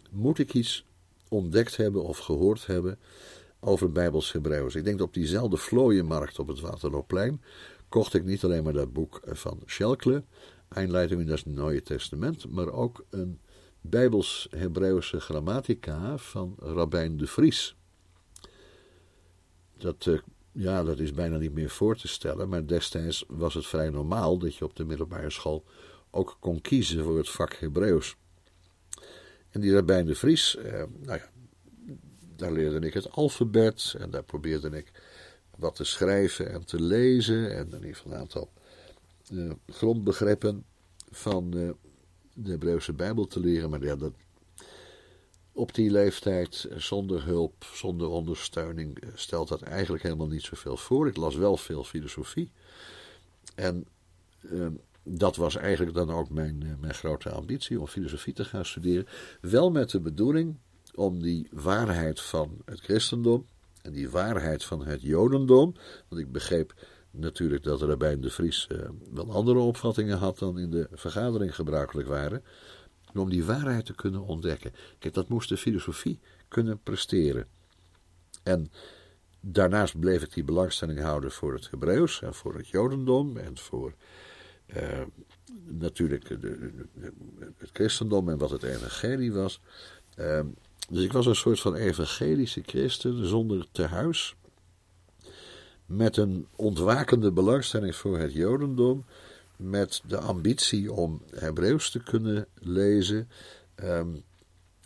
moet 0.09 0.39
ik 0.39 0.53
iets 0.53 0.85
ontdekt 1.29 1.77
hebben 1.77 2.03
of 2.03 2.17
gehoord 2.17 2.65
hebben 2.65 2.99
over 3.59 3.91
Bijbels 3.91 4.31
Hebreeuws. 4.31 4.75
Ik 4.75 4.83
denk 4.83 4.97
dat 4.97 5.07
op 5.07 5.13
diezelfde 5.13 5.57
vlooienmarkt 5.57 6.39
op 6.39 6.47
het 6.47 6.59
Waterloopplein 6.59 7.41
kocht 7.89 8.13
ik 8.13 8.23
niet 8.23 8.43
alleen 8.43 8.63
maar 8.63 8.73
dat 8.73 8.93
boek 8.93 9.19
van 9.23 9.59
Schelkle, 9.65 10.23
Einleitung 10.69 11.21
in 11.21 11.29
het 11.29 11.45
Nieuwe 11.45 11.81
Testament, 11.81 12.49
maar 12.49 12.71
ook 12.71 13.05
een 13.09 13.39
Bijbels 13.81 14.47
Hebreeuwse 14.49 15.19
grammatica 15.19 16.17
van 16.17 16.55
Rabijn 16.59 17.17
de 17.17 17.27
Vries. 17.27 17.75
Dat, 19.77 20.05
uh, 20.05 20.19
ja, 20.51 20.83
dat 20.83 20.99
is 20.99 21.13
bijna 21.13 21.37
niet 21.37 21.53
meer 21.53 21.69
voor 21.69 21.95
te 21.95 22.07
stellen, 22.07 22.49
maar 22.49 22.65
destijds 22.65 23.25
was 23.27 23.53
het 23.53 23.65
vrij 23.65 23.89
normaal 23.89 24.37
dat 24.37 24.55
je 24.55 24.65
op 24.65 24.75
de 24.75 24.85
middelbare 24.85 25.29
school 25.29 25.63
ook 26.11 26.37
kon 26.39 26.61
kiezen 26.61 27.03
voor 27.03 27.17
het 27.17 27.29
vak 27.29 27.53
Hebreeuws. 27.53 28.15
En 29.49 29.61
die 29.61 29.73
Rabijn 29.73 30.05
de 30.05 30.15
Vries, 30.15 30.55
eh, 30.55 30.83
nou 30.99 31.19
ja, 31.19 31.29
daar 32.35 32.51
leerde 32.51 32.87
ik 32.87 32.93
het 32.93 33.11
alfabet 33.11 33.95
en 33.99 34.09
daar 34.09 34.23
probeerde 34.23 34.69
ik 34.77 34.91
wat 35.57 35.75
te 35.75 35.83
schrijven 35.83 36.51
en 36.51 36.65
te 36.65 36.81
lezen 36.81 37.55
en 37.55 37.71
in 37.71 37.85
ieder 37.85 38.01
een 38.05 38.15
aantal 38.15 38.51
uh, 39.31 39.51
grondbegrippen 39.67 40.65
van 41.11 41.57
uh, 41.57 41.69
de 42.33 42.51
Hebreeuwse 42.51 42.93
Bijbel 42.93 43.27
te 43.27 43.39
leren. 43.39 43.69
Maar 43.69 43.83
ja, 43.83 43.95
dat, 43.95 44.13
op 45.51 45.73
die 45.73 45.91
leeftijd, 45.91 46.67
zonder 46.75 47.23
hulp, 47.23 47.65
zonder 47.73 48.07
ondersteuning, 48.07 49.03
stelt 49.13 49.47
dat 49.47 49.61
eigenlijk 49.61 50.03
helemaal 50.03 50.27
niet 50.27 50.43
zoveel 50.43 50.77
voor. 50.77 51.07
Ik 51.07 51.17
las 51.17 51.35
wel 51.35 51.57
veel 51.57 51.83
filosofie. 51.83 52.51
En 53.55 53.87
uh, 54.41 54.67
dat 55.17 55.35
was 55.35 55.55
eigenlijk 55.55 55.95
dan 55.95 56.09
ook 56.09 56.29
mijn, 56.29 56.77
mijn 56.79 56.93
grote 56.93 57.29
ambitie 57.29 57.79
om 57.79 57.87
filosofie 57.87 58.33
te 58.33 58.45
gaan 58.45 58.65
studeren. 58.65 59.07
Wel 59.41 59.71
met 59.71 59.89
de 59.89 59.99
bedoeling 59.99 60.57
om 60.95 61.21
die 61.21 61.47
waarheid 61.51 62.21
van 62.21 62.57
het 62.65 62.79
christendom 62.79 63.47
en 63.81 63.91
die 63.91 64.09
waarheid 64.09 64.63
van 64.63 64.85
het 64.85 65.01
jodendom, 65.01 65.75
want 66.09 66.21
ik 66.21 66.31
begreep 66.31 66.73
natuurlijk 67.11 67.63
dat 67.63 67.81
Rabijn 67.81 68.21
de 68.21 68.29
Vries 68.29 68.67
uh, 68.71 68.89
wel 69.13 69.31
andere 69.31 69.59
opvattingen 69.59 70.17
had 70.17 70.39
dan 70.39 70.59
in 70.59 70.69
de 70.69 70.87
vergadering 70.91 71.55
gebruikelijk 71.55 72.07
waren, 72.07 72.43
om 73.13 73.29
die 73.29 73.45
waarheid 73.45 73.85
te 73.85 73.95
kunnen 73.95 74.21
ontdekken. 74.21 74.71
Kijk, 74.99 75.13
dat 75.13 75.29
moest 75.29 75.49
de 75.49 75.57
filosofie 75.57 76.19
kunnen 76.47 76.79
presteren. 76.83 77.47
En 78.43 78.71
daarnaast 79.41 79.99
bleef 79.99 80.23
ik 80.23 80.33
die 80.33 80.43
belangstelling 80.43 80.99
houden 80.99 81.31
voor 81.31 81.53
het 81.53 81.69
Hebreeuws 81.69 82.21
en 82.21 82.33
voor 82.33 82.55
het 82.55 82.67
Jodendom 82.67 83.37
en 83.37 83.57
voor 83.57 83.93
uh, 84.75 85.01
natuurlijk 85.65 86.41
de, 86.41 86.71
het 87.57 87.69
christendom 87.73 88.29
en 88.29 88.37
wat 88.37 88.49
het 88.49 88.63
evangelie 88.63 89.33
was. 89.33 89.61
Uh, 90.19 90.39
dus 90.89 91.03
ik 91.03 91.11
was 91.11 91.25
een 91.25 91.35
soort 91.35 91.59
van 91.59 91.75
evangelische 91.75 92.61
christen 92.65 93.27
zonder 93.27 93.67
tehuis. 93.71 94.35
Met 95.85 96.17
een 96.17 96.47
ontwakende 96.55 97.31
belangstelling 97.31 97.95
voor 97.95 98.19
het 98.19 98.33
Jodendom. 98.33 99.05
Met 99.55 100.01
de 100.07 100.17
ambitie 100.17 100.91
om 100.91 101.21
Hebreeuws 101.35 101.91
te 101.91 102.03
kunnen 102.03 102.47
lezen. 102.53 103.29
Um, 103.83 104.23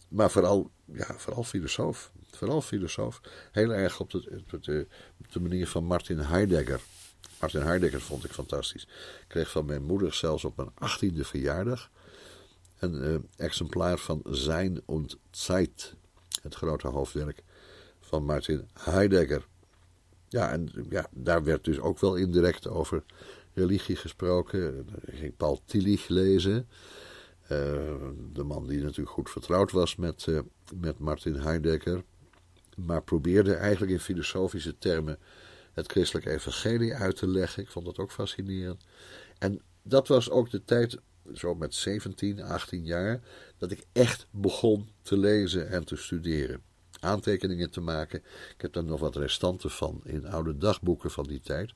maar 0.08 0.32
vooral, 0.32 0.70
ja, 0.86 1.16
vooral 1.18 1.44
filosoof. 1.44 2.12
Vooral 2.32 2.62
filosoof. 2.62 3.22
Heel 3.52 3.74
erg 3.74 4.00
op 4.00 4.12
de, 4.12 4.42
op 4.52 4.54
op 5.20 5.32
de 5.32 5.40
manier 5.40 5.68
van 5.68 5.86
Martin 5.86 6.20
Heidegger. 6.20 6.82
Martin 7.44 7.62
Heidegger 7.62 8.02
vond 8.02 8.24
ik 8.24 8.32
fantastisch. 8.32 8.84
Ik 8.84 9.26
kreeg 9.28 9.52
van 9.52 9.66
mijn 9.66 9.84
moeder 9.84 10.14
zelfs 10.14 10.46
op 10.46 10.58
mijn 10.58 10.72
achttiende 10.74 11.24
verjaardag 11.24 11.90
een 12.80 12.94
uh, 12.94 13.16
exemplaar 13.36 13.98
van 13.98 14.22
Zijn 14.30 14.82
und 14.86 15.18
Zeit. 15.32 15.94
Het 16.42 16.56
grote 16.56 16.88
hoofdwerk 16.88 17.44
van 18.00 18.26
Martin 18.26 18.68
Heidegger. 18.74 19.48
Ja, 20.30 20.52
en 20.52 20.72
ja, 20.90 21.08
daar 21.12 21.44
werd 21.44 21.64
dus 21.64 21.80
ook 21.80 22.00
wel 22.00 22.16
indirect 22.16 22.68
over 22.68 23.04
religie 23.54 23.96
gesproken. 23.96 24.88
Ik 25.06 25.18
ging 25.18 25.38
Paul 25.38 25.62
Tillich 25.66 26.08
lezen. 26.08 26.68
Uh, 27.44 27.50
de 28.34 28.44
man 28.44 28.68
die 28.68 28.82
natuurlijk 28.82 29.16
goed 29.16 29.30
vertrouwd 29.30 29.72
was 29.72 29.96
met, 29.96 30.26
uh, 30.30 30.40
met 30.76 31.00
Martin 31.00 31.36
Heidegger. 31.36 32.04
Maar 32.76 33.04
probeerde 33.04 33.54
eigenlijk 33.54 33.92
in 33.92 34.00
filosofische 34.00 34.78
termen 34.78 35.18
het 35.74 35.92
christelijke 35.92 36.30
evangelie 36.30 36.96
uit 36.96 37.16
te 37.16 37.28
leggen. 37.28 37.64
Ik 37.64 37.70
vond 37.70 37.86
dat 37.86 37.98
ook 37.98 38.12
fascinerend. 38.12 38.84
En 39.38 39.62
dat 39.84 40.08
was 40.08 40.30
ook 40.30 40.50
de 40.50 40.64
tijd, 40.64 40.98
zo 41.34 41.56
met 41.56 41.74
17, 41.74 42.42
18 42.42 42.86
jaar, 42.86 43.22
dat 43.58 43.72
ik 43.72 43.86
echt 43.92 44.28
begon 44.32 44.90
te 45.02 45.18
lezen 45.18 45.70
en 45.70 45.86
te 45.86 45.96
studeren. 45.96 46.62
Aantekeningen 47.00 47.70
te 47.70 47.82
maken. 47.82 48.20
Ik 48.56 48.62
heb 48.62 48.74
daar 48.74 48.84
nog 48.84 49.00
wat 49.00 49.16
restanten 49.16 49.70
van 49.72 50.02
in 50.04 50.28
oude 50.28 50.58
dagboeken 50.58 51.12
van 51.12 51.24
die 51.24 51.42
tijd. 51.42 51.74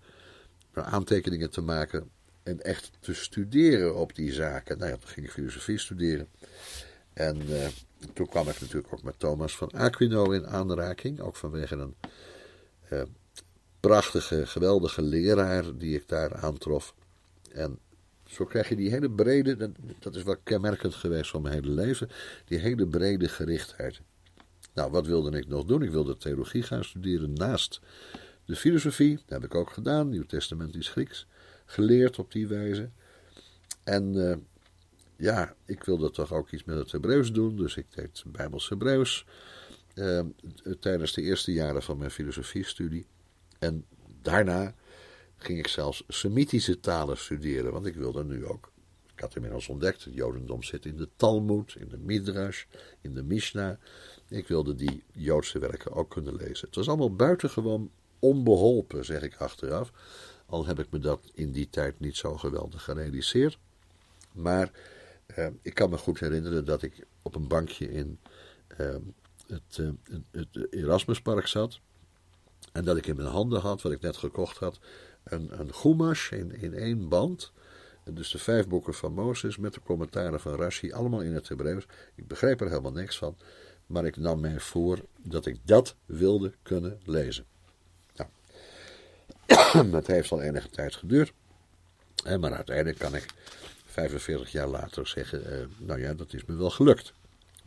Maar 0.74 0.84
aantekeningen 0.84 1.50
te 1.50 1.62
maken 1.62 2.10
en 2.44 2.62
echt 2.62 2.92
te 3.00 3.14
studeren 3.14 3.96
op 3.96 4.16
die 4.16 4.34
zaken. 4.34 4.78
Nou 4.78 4.92
ja, 4.92 4.98
toen 4.98 5.10
ging 5.10 5.26
ik 5.26 5.32
filosofie 5.32 5.78
studeren. 5.78 6.28
En 7.14 7.42
uh, 7.50 7.68
toen 8.14 8.28
kwam 8.28 8.50
ik 8.50 8.62
natuurlijk 8.62 8.94
ook 8.94 9.04
met 9.04 9.20
Thomas 9.20 9.58
van 9.58 9.72
Aquino 9.72 10.32
in 10.32 10.48
aanraking. 10.48 11.20
Ook 11.20 11.36
vanwege 11.36 11.76
een 11.76 11.96
uh, 12.92 13.02
prachtige, 13.80 14.46
geweldige 14.46 15.02
leraar 15.02 15.78
die 15.78 15.96
ik 15.96 16.08
daar 16.08 16.36
aantrof. 16.36 16.94
En 17.52 17.80
zo 18.26 18.46
krijg 18.46 18.70
je 18.70 18.76
die 18.76 18.90
hele 18.90 19.12
brede, 19.12 19.72
dat 20.00 20.16
is 20.16 20.24
wel 20.24 20.38
kenmerkend 20.44 20.96
geweest 20.96 21.30
van 21.30 21.42
mijn 21.42 21.54
hele 21.54 21.70
leven, 21.70 22.10
die 22.46 22.58
hele 22.58 22.88
brede 22.88 23.28
gerichtheid. 23.28 24.02
Nou, 24.74 24.92
wat 24.92 25.06
wilde 25.06 25.38
ik 25.38 25.48
nog 25.48 25.66
doen? 25.66 25.82
Ik 25.82 25.92
wilde 25.92 26.18
theologie 26.18 26.63
gaan 26.63 26.84
studeren 26.84 27.34
naast 27.34 27.80
de 28.46 28.56
filosofie. 28.56 29.16
Dat 29.16 29.42
heb 29.42 29.44
ik 29.44 29.56
ook 29.56 29.72
gedaan, 29.72 30.10
Nieuw 30.10 30.26
Testamentisch 30.26 30.90
Grieks, 30.90 31.28
geleerd 31.66 32.20
op 32.20 32.32
die 32.32 32.48
wijze. 32.48 32.90
En 33.84 34.16
uh, 34.16 34.36
ja, 35.16 35.56
ik 35.66 35.84
wilde 35.84 36.12
toch 36.12 36.34
ook 36.34 36.52
iets 36.52 36.63
met 36.63 36.78
het 36.78 36.92
Hebreeuws 36.92 37.32
doen, 37.32 37.58
dus 37.58 37.78
ik 37.78 37.86
deed 37.96 38.24
Bijbels 38.28 38.70
Hebreeuws 38.70 39.26
uh, 39.96 40.22
tijdens 40.80 41.13
de 41.13 41.22
eerste 41.22 41.52
jaren 41.52 41.84
van 41.84 41.98
mijn 41.98 42.12
filosofiestudie. 42.12 43.06
En 43.60 43.86
daarna 44.22 44.74
ging 45.38 45.60
ik 45.60 45.67
zelfs 45.67 46.04
Semitische 46.08 46.80
talen 46.80 47.17
studeren, 47.17 47.72
want 47.72 47.86
ik 47.86 47.96
wilde 47.96 48.24
nu 48.24 48.46
ook. 48.46 48.72
Ik 49.13 49.20
had 49.20 49.36
inmiddels 49.36 49.67
ontdekt, 49.67 50.04
het 50.04 50.13
Jodendom 50.13 50.63
zit 50.63 50.86
in 50.86 50.98
de 50.98 51.10
Talmud, 51.15 51.76
in 51.80 51.88
de 51.88 51.98
Midrash, 51.98 52.63
in 53.02 53.13
de 53.13 53.24
Mishnah. 53.24 53.78
Ik 54.28 54.48
wilde 54.48 54.76
die 54.76 55.04
Joodse 55.13 55.60
werken 55.60 55.91
ook 55.91 56.10
kunnen 56.10 56.36
lezen. 56.36 56.67
Het 56.67 56.76
was 56.76 56.88
allemaal 56.88 57.15
buitengewoon 57.15 57.91
onbeholpen, 58.20 59.06
zeg 59.06 59.22
ik 59.22 59.36
achteraf. 59.36 59.91
Al 60.46 60.65
heb 60.65 60.80
ik 60.80 60.91
me 60.91 61.00
dat 61.00 61.32
in 61.34 61.52
die 61.52 61.70
tijd 61.70 62.00
niet 62.00 62.15
zo 62.15 62.38
geweldig 62.38 62.84
gerealiseerd. 62.84 63.58
Maar 64.32 64.72
eh, 65.26 65.48
ik 65.62 65.74
kan 65.74 65.89
me 65.89 65.98
goed 65.98 66.20
herinneren 66.20 66.65
dat 66.65 66.82
ik 66.82 67.06
op 67.22 67.36
een 67.36 67.48
bankje 67.48 67.91
in 67.91 68.20
eh, 68.67 68.96
het, 69.48 69.78
uh, 69.78 69.89
het 70.32 70.74
Erasmuspark 70.74 71.48
zat. 71.48 71.80
En 72.78 72.84
dat 72.84 72.98
ik 72.98 73.08
in 73.08 73.16
mijn 73.16 73.28
handen 73.28 73.62
had, 73.62 73.82
wat 73.82 73.92
ik 73.92 74.02
net 74.02 74.18
gekocht 74.18 74.58
had, 74.58 74.80
een, 75.24 75.50
een 75.60 76.16
in, 76.30 76.62
in 76.62 76.74
één 76.74 77.10
band. 77.10 77.52
Dus 78.04 78.32
de 78.32 78.38
vijf 78.38 78.68
boeken 78.68 78.94
van 78.94 79.13
Mozes 79.13 79.58
met 79.58 79.74
de 79.74 79.82
commentaren 79.82 80.40
van 80.40 80.56
Rashi, 80.56 80.92
allemaal 80.92 81.22
in 81.22 81.34
het 81.34 81.48
Hebreeuws. 81.48 81.86
Ik 82.16 82.28
begreep 82.28 82.62
er 82.62 82.70
helemaal 82.70 82.92
niks 82.92 83.18
van, 83.18 83.38
maar 83.86 84.06
ik 84.06 84.18
nam 84.18 84.40
mij 84.40 84.60
voor 84.60 85.00
dat 85.22 85.46
ik 85.46 85.60
dat 85.63 85.96
wilde 86.06 86.54
kunnen 86.63 87.00
lezen. 87.06 87.46
Nou, 88.16 88.30
het 89.96 90.08
heeft 90.08 90.32
al 90.32 90.42
enige 90.42 90.70
tijd 90.70 90.96
geduurd, 90.96 91.34
maar 92.40 92.54
uiteindelijk 92.54 92.98
kan 92.98 93.16
ik 93.16 93.26
45 93.86 94.52
jaar 94.52 94.68
later 94.68 95.08
zeggen, 95.08 95.52
eh, 95.52 95.66
nou 95.78 96.00
ja, 96.00 96.13
dat 96.13 96.34
is 96.34 96.46
me 96.46 96.56
wel 96.56 96.70
gelukt. 96.70 97.13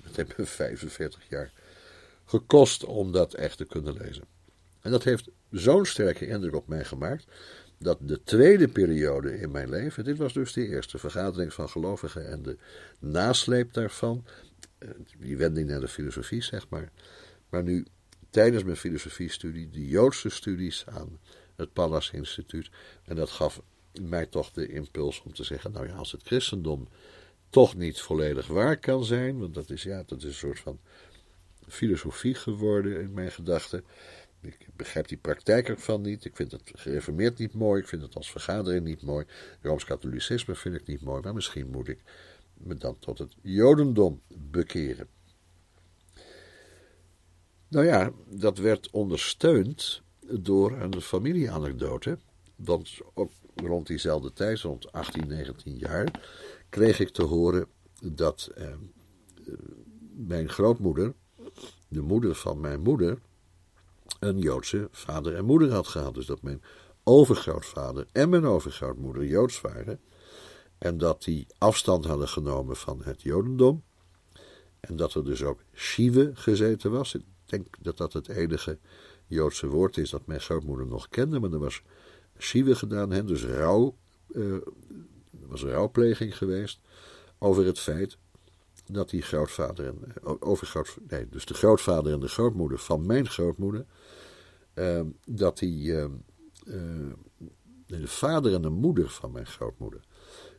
Het 0.03 0.17
heeft 0.17 0.37
me 0.37 0.47
45 0.47 1.29
jaar 1.29 1.51
gekost 2.25 2.85
om 2.85 3.13
dat 3.13 3.35
echt 3.35 3.57
te 3.57 3.65
kunnen 3.65 3.95
lezen. 3.95 4.25
En 4.81 4.91
dat 4.91 5.05
heeft 5.05 5.29
zo'n 5.51 5.85
sterke 5.85 6.27
indruk 6.27 6.55
op 6.55 6.69
mij 6.69 6.85
gemaakt, 6.85 7.27
dat 7.79 7.99
de 8.01 8.23
tweede 8.23 8.69
periode 8.69 9.39
in 9.39 9.51
mijn 9.51 9.69
leven, 9.69 10.05
dit 10.05 10.19
was 10.19 10.33
dus 10.33 10.53
de 10.53 10.67
eerste 10.67 10.99
vergadering 10.99 11.53
van 11.53 11.69
gelovigen 11.69 12.29
en 12.29 12.43
de 12.43 12.57
nasleep 12.99 13.73
daarvan, 13.73 14.25
eh, 14.79 14.89
die 15.19 15.37
wending 15.37 15.69
naar 15.69 15.81
de 15.81 15.89
filosofie 15.89 16.43
zeg 16.43 16.69
maar, 16.69 16.93
maar 17.49 17.63
nu 17.63 17.87
tijdens 18.31 18.65
mijn 18.65 18.77
filosofiestudie, 18.77 19.71
de 19.71 19.87
Joodse 19.87 20.29
studies 20.29 20.87
aan 20.87 21.19
het 21.57 21.73
Pallas 21.73 22.11
Instituut, 22.11 22.71
en 23.05 23.17
dat 23.17 23.31
gaf 23.31 23.63
mij 24.01 24.27
toch 24.27 24.51
de 24.51 24.69
impuls 24.69 25.23
om 25.23 25.35
te 25.35 25.45
zeggen, 25.45 25.73
nou 25.73 25.87
ja, 25.87 25.95
als 25.95 26.13
het 26.13 26.23
christendom 26.23 26.89
toch 27.51 27.77
niet 27.77 28.01
volledig 28.01 28.47
waar 28.47 28.77
kan 28.77 29.05
zijn, 29.05 29.39
want 29.39 29.55
dat 29.55 29.71
is 29.71 29.83
ja, 29.83 30.03
dat 30.07 30.19
is 30.19 30.25
een 30.25 30.33
soort 30.33 30.59
van 30.59 30.81
filosofie 31.69 32.35
geworden 32.35 33.01
in 33.01 33.13
mijn 33.13 33.33
gedachten, 33.33 33.85
ik 34.41 34.69
begrijp 34.77 35.09
die 35.09 35.19
praktijk 35.19 35.69
ervan 35.69 36.01
niet. 36.01 36.25
Ik 36.25 36.37
vind 36.37 36.53
het 36.53 36.71
gereformeerd 36.75 37.39
niet 37.39 37.55
mooi. 37.55 37.81
Ik 37.81 37.89
vind 37.89 38.03
het 38.03 38.15
als 38.15 38.31
vergadering 38.31 38.85
niet 38.85 39.03
mooi. 39.03 39.27
Rooms-katholicisme 39.63 40.55
vind 40.55 40.75
ik 40.75 40.87
niet 40.87 41.03
mooi. 41.03 41.23
Maar 41.23 41.35
misschien 41.35 41.71
moet 41.71 41.89
ik 41.89 42.03
me 42.55 42.75
dan 42.75 42.99
tot 42.99 43.19
het 43.19 43.37
Jodendom 43.43 44.21
bekeren. 44.29 45.09
Nou 47.69 47.87
ja, 47.87 48.13
dat 48.29 48.59
werd 48.59 48.91
ondersteund 48.91 50.03
door 50.41 50.73
een 50.73 51.01
familieanekdote. 51.01 52.19
Want 52.57 52.99
ook 53.15 53.33
rond 53.55 53.87
diezelfde 53.87 54.33
tijd, 54.33 54.61
rond 54.61 54.93
18, 54.93 55.29
19 55.29 55.77
jaar, 55.77 56.21
kreeg 56.69 57.01
ik 57.01 57.09
te 57.09 57.23
horen 57.23 57.67
dat 58.03 58.51
eh, 58.55 58.75
mijn 60.17 60.49
grootmoeder, 60.49 61.15
de 61.89 62.01
moeder 62.01 62.35
van 62.35 62.61
mijn 62.61 62.81
moeder, 62.81 63.19
een 64.19 64.39
Joodse 64.39 64.89
vader 64.91 65.35
en 65.35 65.45
moeder 65.45 65.73
had 65.73 65.87
gehad. 65.87 66.15
Dus 66.15 66.27
dat 66.27 66.43
mijn 66.43 66.63
overgrootvader 67.05 68.07
en 68.13 68.29
mijn 68.29 68.45
overgrootmoeder 68.45 69.25
Joods 69.25 69.61
waren. 69.61 70.01
En 70.79 70.99
dat 70.99 71.23
die 71.23 71.47
afstand 71.59 72.05
hadden 72.05 72.29
genomen 72.29 72.77
van 72.77 73.03
het 73.03 73.23
Jodendom. 73.23 73.83
En 74.81 74.97
dat 74.97 75.15
er 75.15 75.25
dus 75.25 75.43
ook 75.43 75.61
Shive 75.75 76.31
gezeten 76.35 76.91
was. 76.91 77.15
Ik 77.15 77.25
denk 77.45 77.67
dat 77.81 77.97
dat 77.97 78.13
het 78.13 78.29
enige 78.29 78.79
Joodse 79.27 79.67
woord 79.67 79.97
is 79.97 80.11
dat 80.11 80.27
mijn 80.27 80.41
grootmoeder 80.41 80.87
nog 80.87 81.09
kende. 81.09 81.41
Maar 81.41 81.53
er 81.53 81.59
was 81.59 81.83
Shive 82.39 82.75
gedaan, 82.75 83.11
hè, 83.11 83.25
dus 83.25 83.45
rouw. 83.45 83.97
Uh, 84.29 84.53
er 85.41 85.49
was 85.49 85.63
een 85.63 85.71
rouwpleging 85.71 86.37
geweest 86.37 86.81
over 87.39 87.65
het 87.65 87.79
feit 87.79 88.19
dat 88.87 89.11
die 89.11 89.23
grootvader 89.23 89.87
en 89.87 89.99
eh, 90.25 90.33
overgroot, 90.39 90.97
nee, 91.09 91.29
dus 91.29 91.45
de 91.45 91.55
grootvader 91.55 92.13
en 92.13 92.21
de 92.21 92.29
grootmoeder 92.29 92.79
van 92.79 93.07
mijn 93.07 93.29
grootmoeder 93.29 93.87
Ehm, 94.75 95.07
dat 95.27 95.59
die, 95.59 95.97
ehm, 95.97 96.13
eh, 96.67 97.13
de 97.87 98.07
vader 98.07 98.55
en 98.55 98.63
de 98.63 98.69
moeder 98.69 99.09
van 99.09 99.33
mijn 99.33 99.47
grootmoeder, 99.47 100.01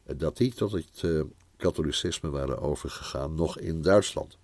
eh, 0.03 0.17
dat 0.17 0.37
die 0.37 0.53
tot 0.53 0.71
het 0.71 1.01
uh, 1.01 1.23
katholicisme 1.57 2.29
waren 2.29 2.59
overgegaan, 2.59 3.35
nog 3.35 3.59
in 3.59 3.81
Duitsland. 3.81 4.37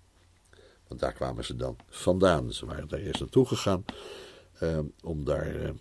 Want 0.88 1.00
daar 1.00 1.12
kwamen 1.12 1.44
ze 1.44 1.56
dan 1.56 1.76
vandaan. 1.88 2.52
Ze 2.52 2.66
waren 2.66 2.88
daar 2.88 3.00
eerst 3.00 3.20
naartoe 3.20 3.46
gegaan 3.46 3.84
ehm, 4.58 4.84
om 5.02 5.24
daar 5.24 5.74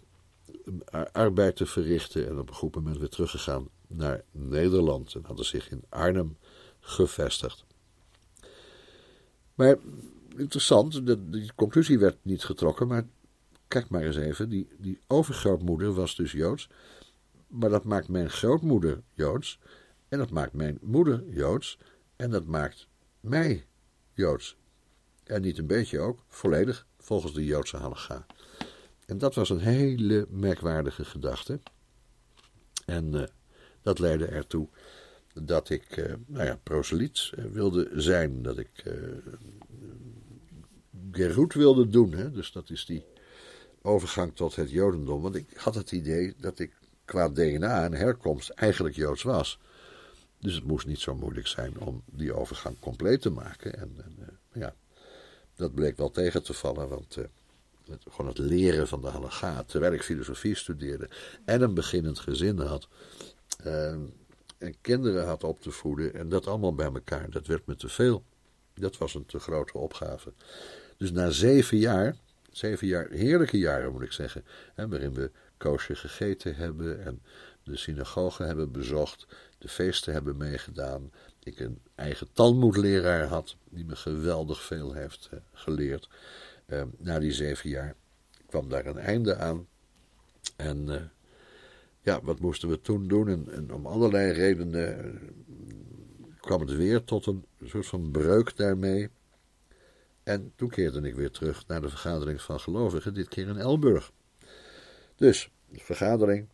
arbeid 1.11 1.55
te 1.55 1.65
verrichten 1.65 2.27
en 2.27 2.39
op 2.39 2.49
een 2.49 2.55
goed 2.55 2.75
moment 2.75 2.97
weer 2.97 3.09
teruggegaan 3.09 3.67
naar 3.87 4.23
Nederland 4.31 5.13
en 5.15 5.23
hadden 5.25 5.45
zich 5.45 5.69
in 5.69 5.83
Arnhem 5.89 6.37
gevestigd. 6.79 7.65
Maar 9.55 9.77
interessant, 10.35 11.05
de, 11.05 11.29
die 11.29 11.51
conclusie 11.55 11.99
werd 11.99 12.17
niet 12.21 12.43
getrokken, 12.43 12.87
maar 12.87 13.07
kijk 13.67 13.89
maar 13.89 14.01
eens 14.01 14.15
even, 14.15 14.49
die, 14.49 14.67
die 14.77 14.99
overgrootmoeder 15.07 15.93
was 15.93 16.15
dus 16.15 16.31
Joods. 16.31 16.69
Maar 17.47 17.69
dat 17.69 17.83
maakt 17.83 18.07
mijn 18.07 18.29
grootmoeder 18.29 19.01
Joods. 19.13 19.59
En 20.07 20.17
dat 20.17 20.29
maakt 20.29 20.53
mijn 20.53 20.77
moeder 20.81 21.23
Joods. 21.29 21.77
En 22.15 22.31
dat 22.31 22.45
maakt 22.45 22.87
mij 23.19 23.65
Joods. 24.13 24.57
En 25.23 25.41
niet 25.41 25.57
een 25.57 25.67
beetje 25.67 25.99
ook, 25.99 26.23
volledig 26.27 26.87
volgens 26.97 27.33
de 27.33 27.45
Joodse 27.45 27.77
halacha. 27.77 28.25
En 29.05 29.17
dat 29.17 29.35
was 29.35 29.49
een 29.49 29.59
hele 29.59 30.27
merkwaardige 30.29 31.05
gedachte. 31.05 31.59
En 32.85 33.13
uh, 33.13 33.23
dat 33.81 33.99
leidde 33.99 34.25
ertoe 34.25 34.67
dat 35.33 35.69
ik, 35.69 35.97
uh, 35.97 36.13
nou 36.25 36.45
ja, 36.45 36.59
proseliet 36.63 37.31
uh, 37.37 37.45
wilde 37.45 37.89
zijn. 37.95 38.41
Dat 38.41 38.57
ik 38.57 38.83
geroet 41.11 41.53
wilde 41.53 41.87
doen. 41.87 42.13
Hè? 42.13 42.31
Dus 42.31 42.51
dat 42.51 42.69
is 42.69 42.85
die 42.85 43.05
overgang 43.87 44.35
tot 44.35 44.55
het 44.55 44.71
Jodendom. 44.71 45.21
Want 45.21 45.35
ik 45.35 45.45
had 45.55 45.75
het 45.75 45.91
idee 45.91 46.33
dat 46.37 46.59
ik 46.59 46.71
qua 47.05 47.29
DNA 47.29 47.83
en 47.83 47.93
herkomst 47.93 48.49
eigenlijk 48.49 48.95
Joods 48.95 49.23
was. 49.23 49.59
Dus 50.39 50.55
het 50.55 50.63
moest 50.63 50.87
niet 50.87 50.99
zo 50.99 51.15
moeilijk 51.15 51.47
zijn 51.47 51.79
om 51.79 52.03
die 52.05 52.33
overgang 52.33 52.79
compleet 52.79 53.21
te 53.21 53.29
maken. 53.29 53.73
En, 53.79 53.95
en 54.03 54.39
ja, 54.53 54.75
dat 55.55 55.73
bleek 55.73 55.97
wel 55.97 56.11
tegen 56.11 56.43
te 56.43 56.53
vallen, 56.53 56.89
want 56.89 57.15
het, 57.15 57.29
gewoon 58.09 58.27
het 58.27 58.37
leren 58.37 58.87
van 58.87 59.01
de 59.01 59.07
halacha, 59.07 59.63
terwijl 59.63 59.93
ik 59.93 60.03
filosofie 60.03 60.55
studeerde 60.55 61.09
en 61.45 61.61
een 61.61 61.73
beginnend 61.73 62.19
gezin 62.19 62.59
had, 62.59 62.87
en 64.57 64.75
kinderen 64.81 65.25
had 65.25 65.43
op 65.43 65.61
te 65.61 65.71
voeden 65.71 66.13
en 66.13 66.29
dat 66.29 66.47
allemaal 66.47 66.75
bij 66.75 66.91
elkaar, 66.93 67.29
dat 67.29 67.47
werd 67.47 67.65
me 67.65 67.75
te 67.75 67.89
veel. 67.89 68.23
Dat 68.73 68.97
was 68.97 69.13
een 69.13 69.25
te 69.25 69.39
grote 69.39 69.77
opgave. 69.77 70.33
Dus 70.97 71.11
na 71.11 71.29
zeven 71.29 71.77
jaar, 71.77 72.15
zeven 72.57 72.87
jaar, 72.87 73.09
heerlijke 73.09 73.57
jaren 73.57 73.91
moet 73.91 74.01
ik 74.01 74.11
zeggen, 74.11 74.45
hè, 74.75 74.87
waarin 74.87 75.13
we 75.13 75.31
koosje 75.57 75.95
gegeten 75.95 76.55
hebben 76.55 77.05
en 77.05 77.21
de 77.63 77.77
synagoge 77.77 78.43
hebben 78.43 78.71
bezocht, 78.71 79.27
de 79.57 79.67
feesten 79.67 80.13
hebben 80.13 80.37
meegedaan, 80.37 81.11
ik 81.43 81.59
een 81.59 81.79
eigen 81.95 82.27
talmoedleraar 82.33 83.25
had, 83.25 83.55
die 83.69 83.85
me 83.85 83.95
geweldig 83.95 84.63
veel 84.63 84.93
heeft 84.93 85.29
uh, 85.33 85.39
geleerd. 85.53 86.09
Uh, 86.67 86.81
na 86.97 87.19
die 87.19 87.31
zeven 87.31 87.69
jaar 87.69 87.95
kwam 88.45 88.69
daar 88.69 88.85
een 88.85 88.97
einde 88.97 89.35
aan. 89.35 89.67
En 90.55 90.87
uh, 90.87 91.01
ja, 92.01 92.21
wat 92.23 92.39
moesten 92.39 92.69
we 92.69 92.81
toen 92.81 93.07
doen? 93.07 93.27
En, 93.27 93.51
en 93.51 93.73
om 93.73 93.85
allerlei 93.85 94.31
redenen 94.31 95.19
kwam 96.39 96.59
het 96.59 96.75
weer 96.75 97.03
tot 97.03 97.25
een 97.25 97.45
soort 97.63 97.87
van 97.87 98.11
breuk 98.11 98.55
daarmee. 98.57 99.09
En 100.27 100.53
toen 100.55 100.69
keerde 100.69 101.01
ik 101.01 101.15
weer 101.15 101.31
terug 101.31 101.67
naar 101.67 101.81
de 101.81 101.89
vergadering 101.89 102.41
van 102.41 102.59
gelovigen, 102.59 103.13
dit 103.13 103.27
keer 103.27 103.47
in 103.47 103.57
Elburg. 103.57 104.11
Dus, 105.15 105.51
vergadering, 105.71 106.47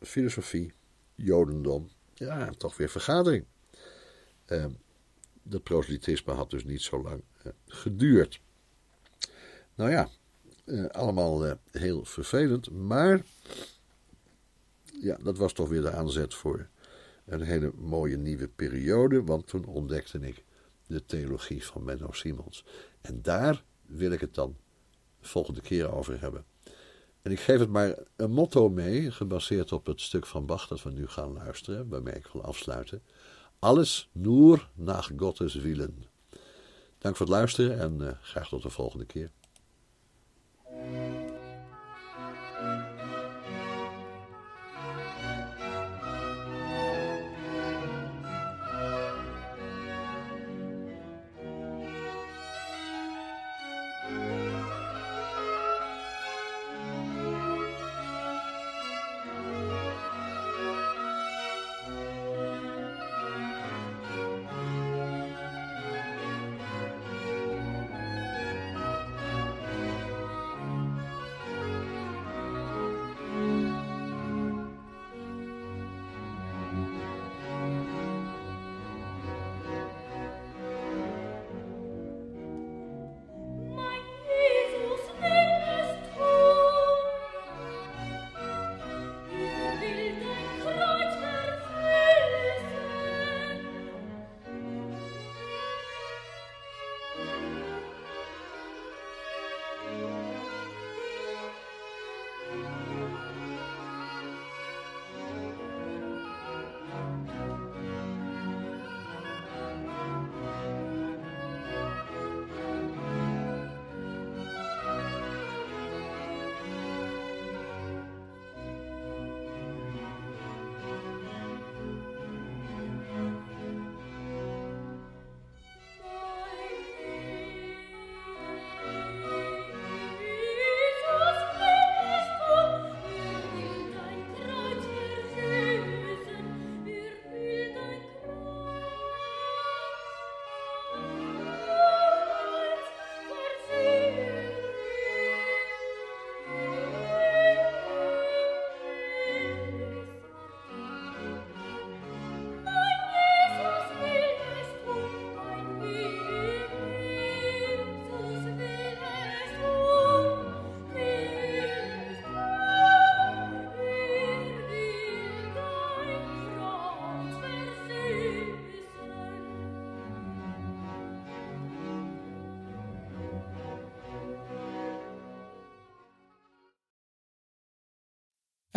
filosofie, 0.00 0.72
jodendom, 1.14 1.88
ja, 2.14 2.50
toch 2.50 2.76
weer 2.76 2.88
vergadering. 2.88 3.44
Uh, 4.46 4.66
dat 5.42 5.62
proselytisme 5.62 6.32
had 6.32 6.50
dus 6.50 6.64
niet 6.64 6.82
zo 6.82 7.02
lang 7.02 7.22
uh, 7.46 7.52
geduurd. 7.66 8.40
Nou 9.74 9.90
ja, 9.90 10.08
uh, 10.64 10.86
allemaal 10.86 11.56
heel 11.70 12.04
vervelend, 12.04 12.70
maar 12.70 13.22
ja, 15.00 15.16
dat 15.22 15.38
was 15.38 15.52
toch 15.52 15.68
weer 15.68 15.82
de 15.82 15.92
aanzet 15.92 16.34
voor 16.34 16.68
een 17.24 17.42
hele 17.42 17.72
mooie 17.74 18.16
nieuwe 18.16 18.48
periode, 18.48 19.22
want 19.22 19.46
toen 19.46 19.64
ontdekte 19.64 20.18
ik 20.18 20.44
de 20.90 21.04
theologie 21.04 21.64
van 21.66 21.84
Menno 21.84 22.12
Simons. 22.12 22.64
En 23.00 23.22
daar 23.22 23.64
wil 23.86 24.10
ik 24.10 24.20
het 24.20 24.34
dan 24.34 24.56
de 25.20 25.28
volgende 25.28 25.60
keer 25.60 25.92
over 25.92 26.20
hebben. 26.20 26.44
En 27.22 27.30
ik 27.30 27.40
geef 27.40 27.58
het 27.58 27.68
maar 27.68 27.98
een 28.16 28.30
motto 28.30 28.68
mee, 28.68 29.10
gebaseerd 29.10 29.72
op 29.72 29.86
het 29.86 30.00
stuk 30.00 30.26
van 30.26 30.46
Bach 30.46 30.66
dat 30.66 30.82
we 30.82 30.90
nu 30.90 31.06
gaan 31.06 31.32
luisteren, 31.32 31.88
waarmee 31.88 32.14
ik 32.14 32.26
wil 32.26 32.42
afsluiten. 32.42 33.02
Alles 33.58 34.08
nur 34.12 34.70
nach 34.74 35.10
Gottes 35.16 35.54
Willen. 35.54 36.04
Dank 36.98 37.16
voor 37.16 37.26
het 37.26 37.34
luisteren 37.34 37.78
en 37.78 38.00
uh, 38.00 38.10
graag 38.20 38.48
tot 38.48 38.62
de 38.62 38.70
volgende 38.70 39.04
keer. 39.04 39.30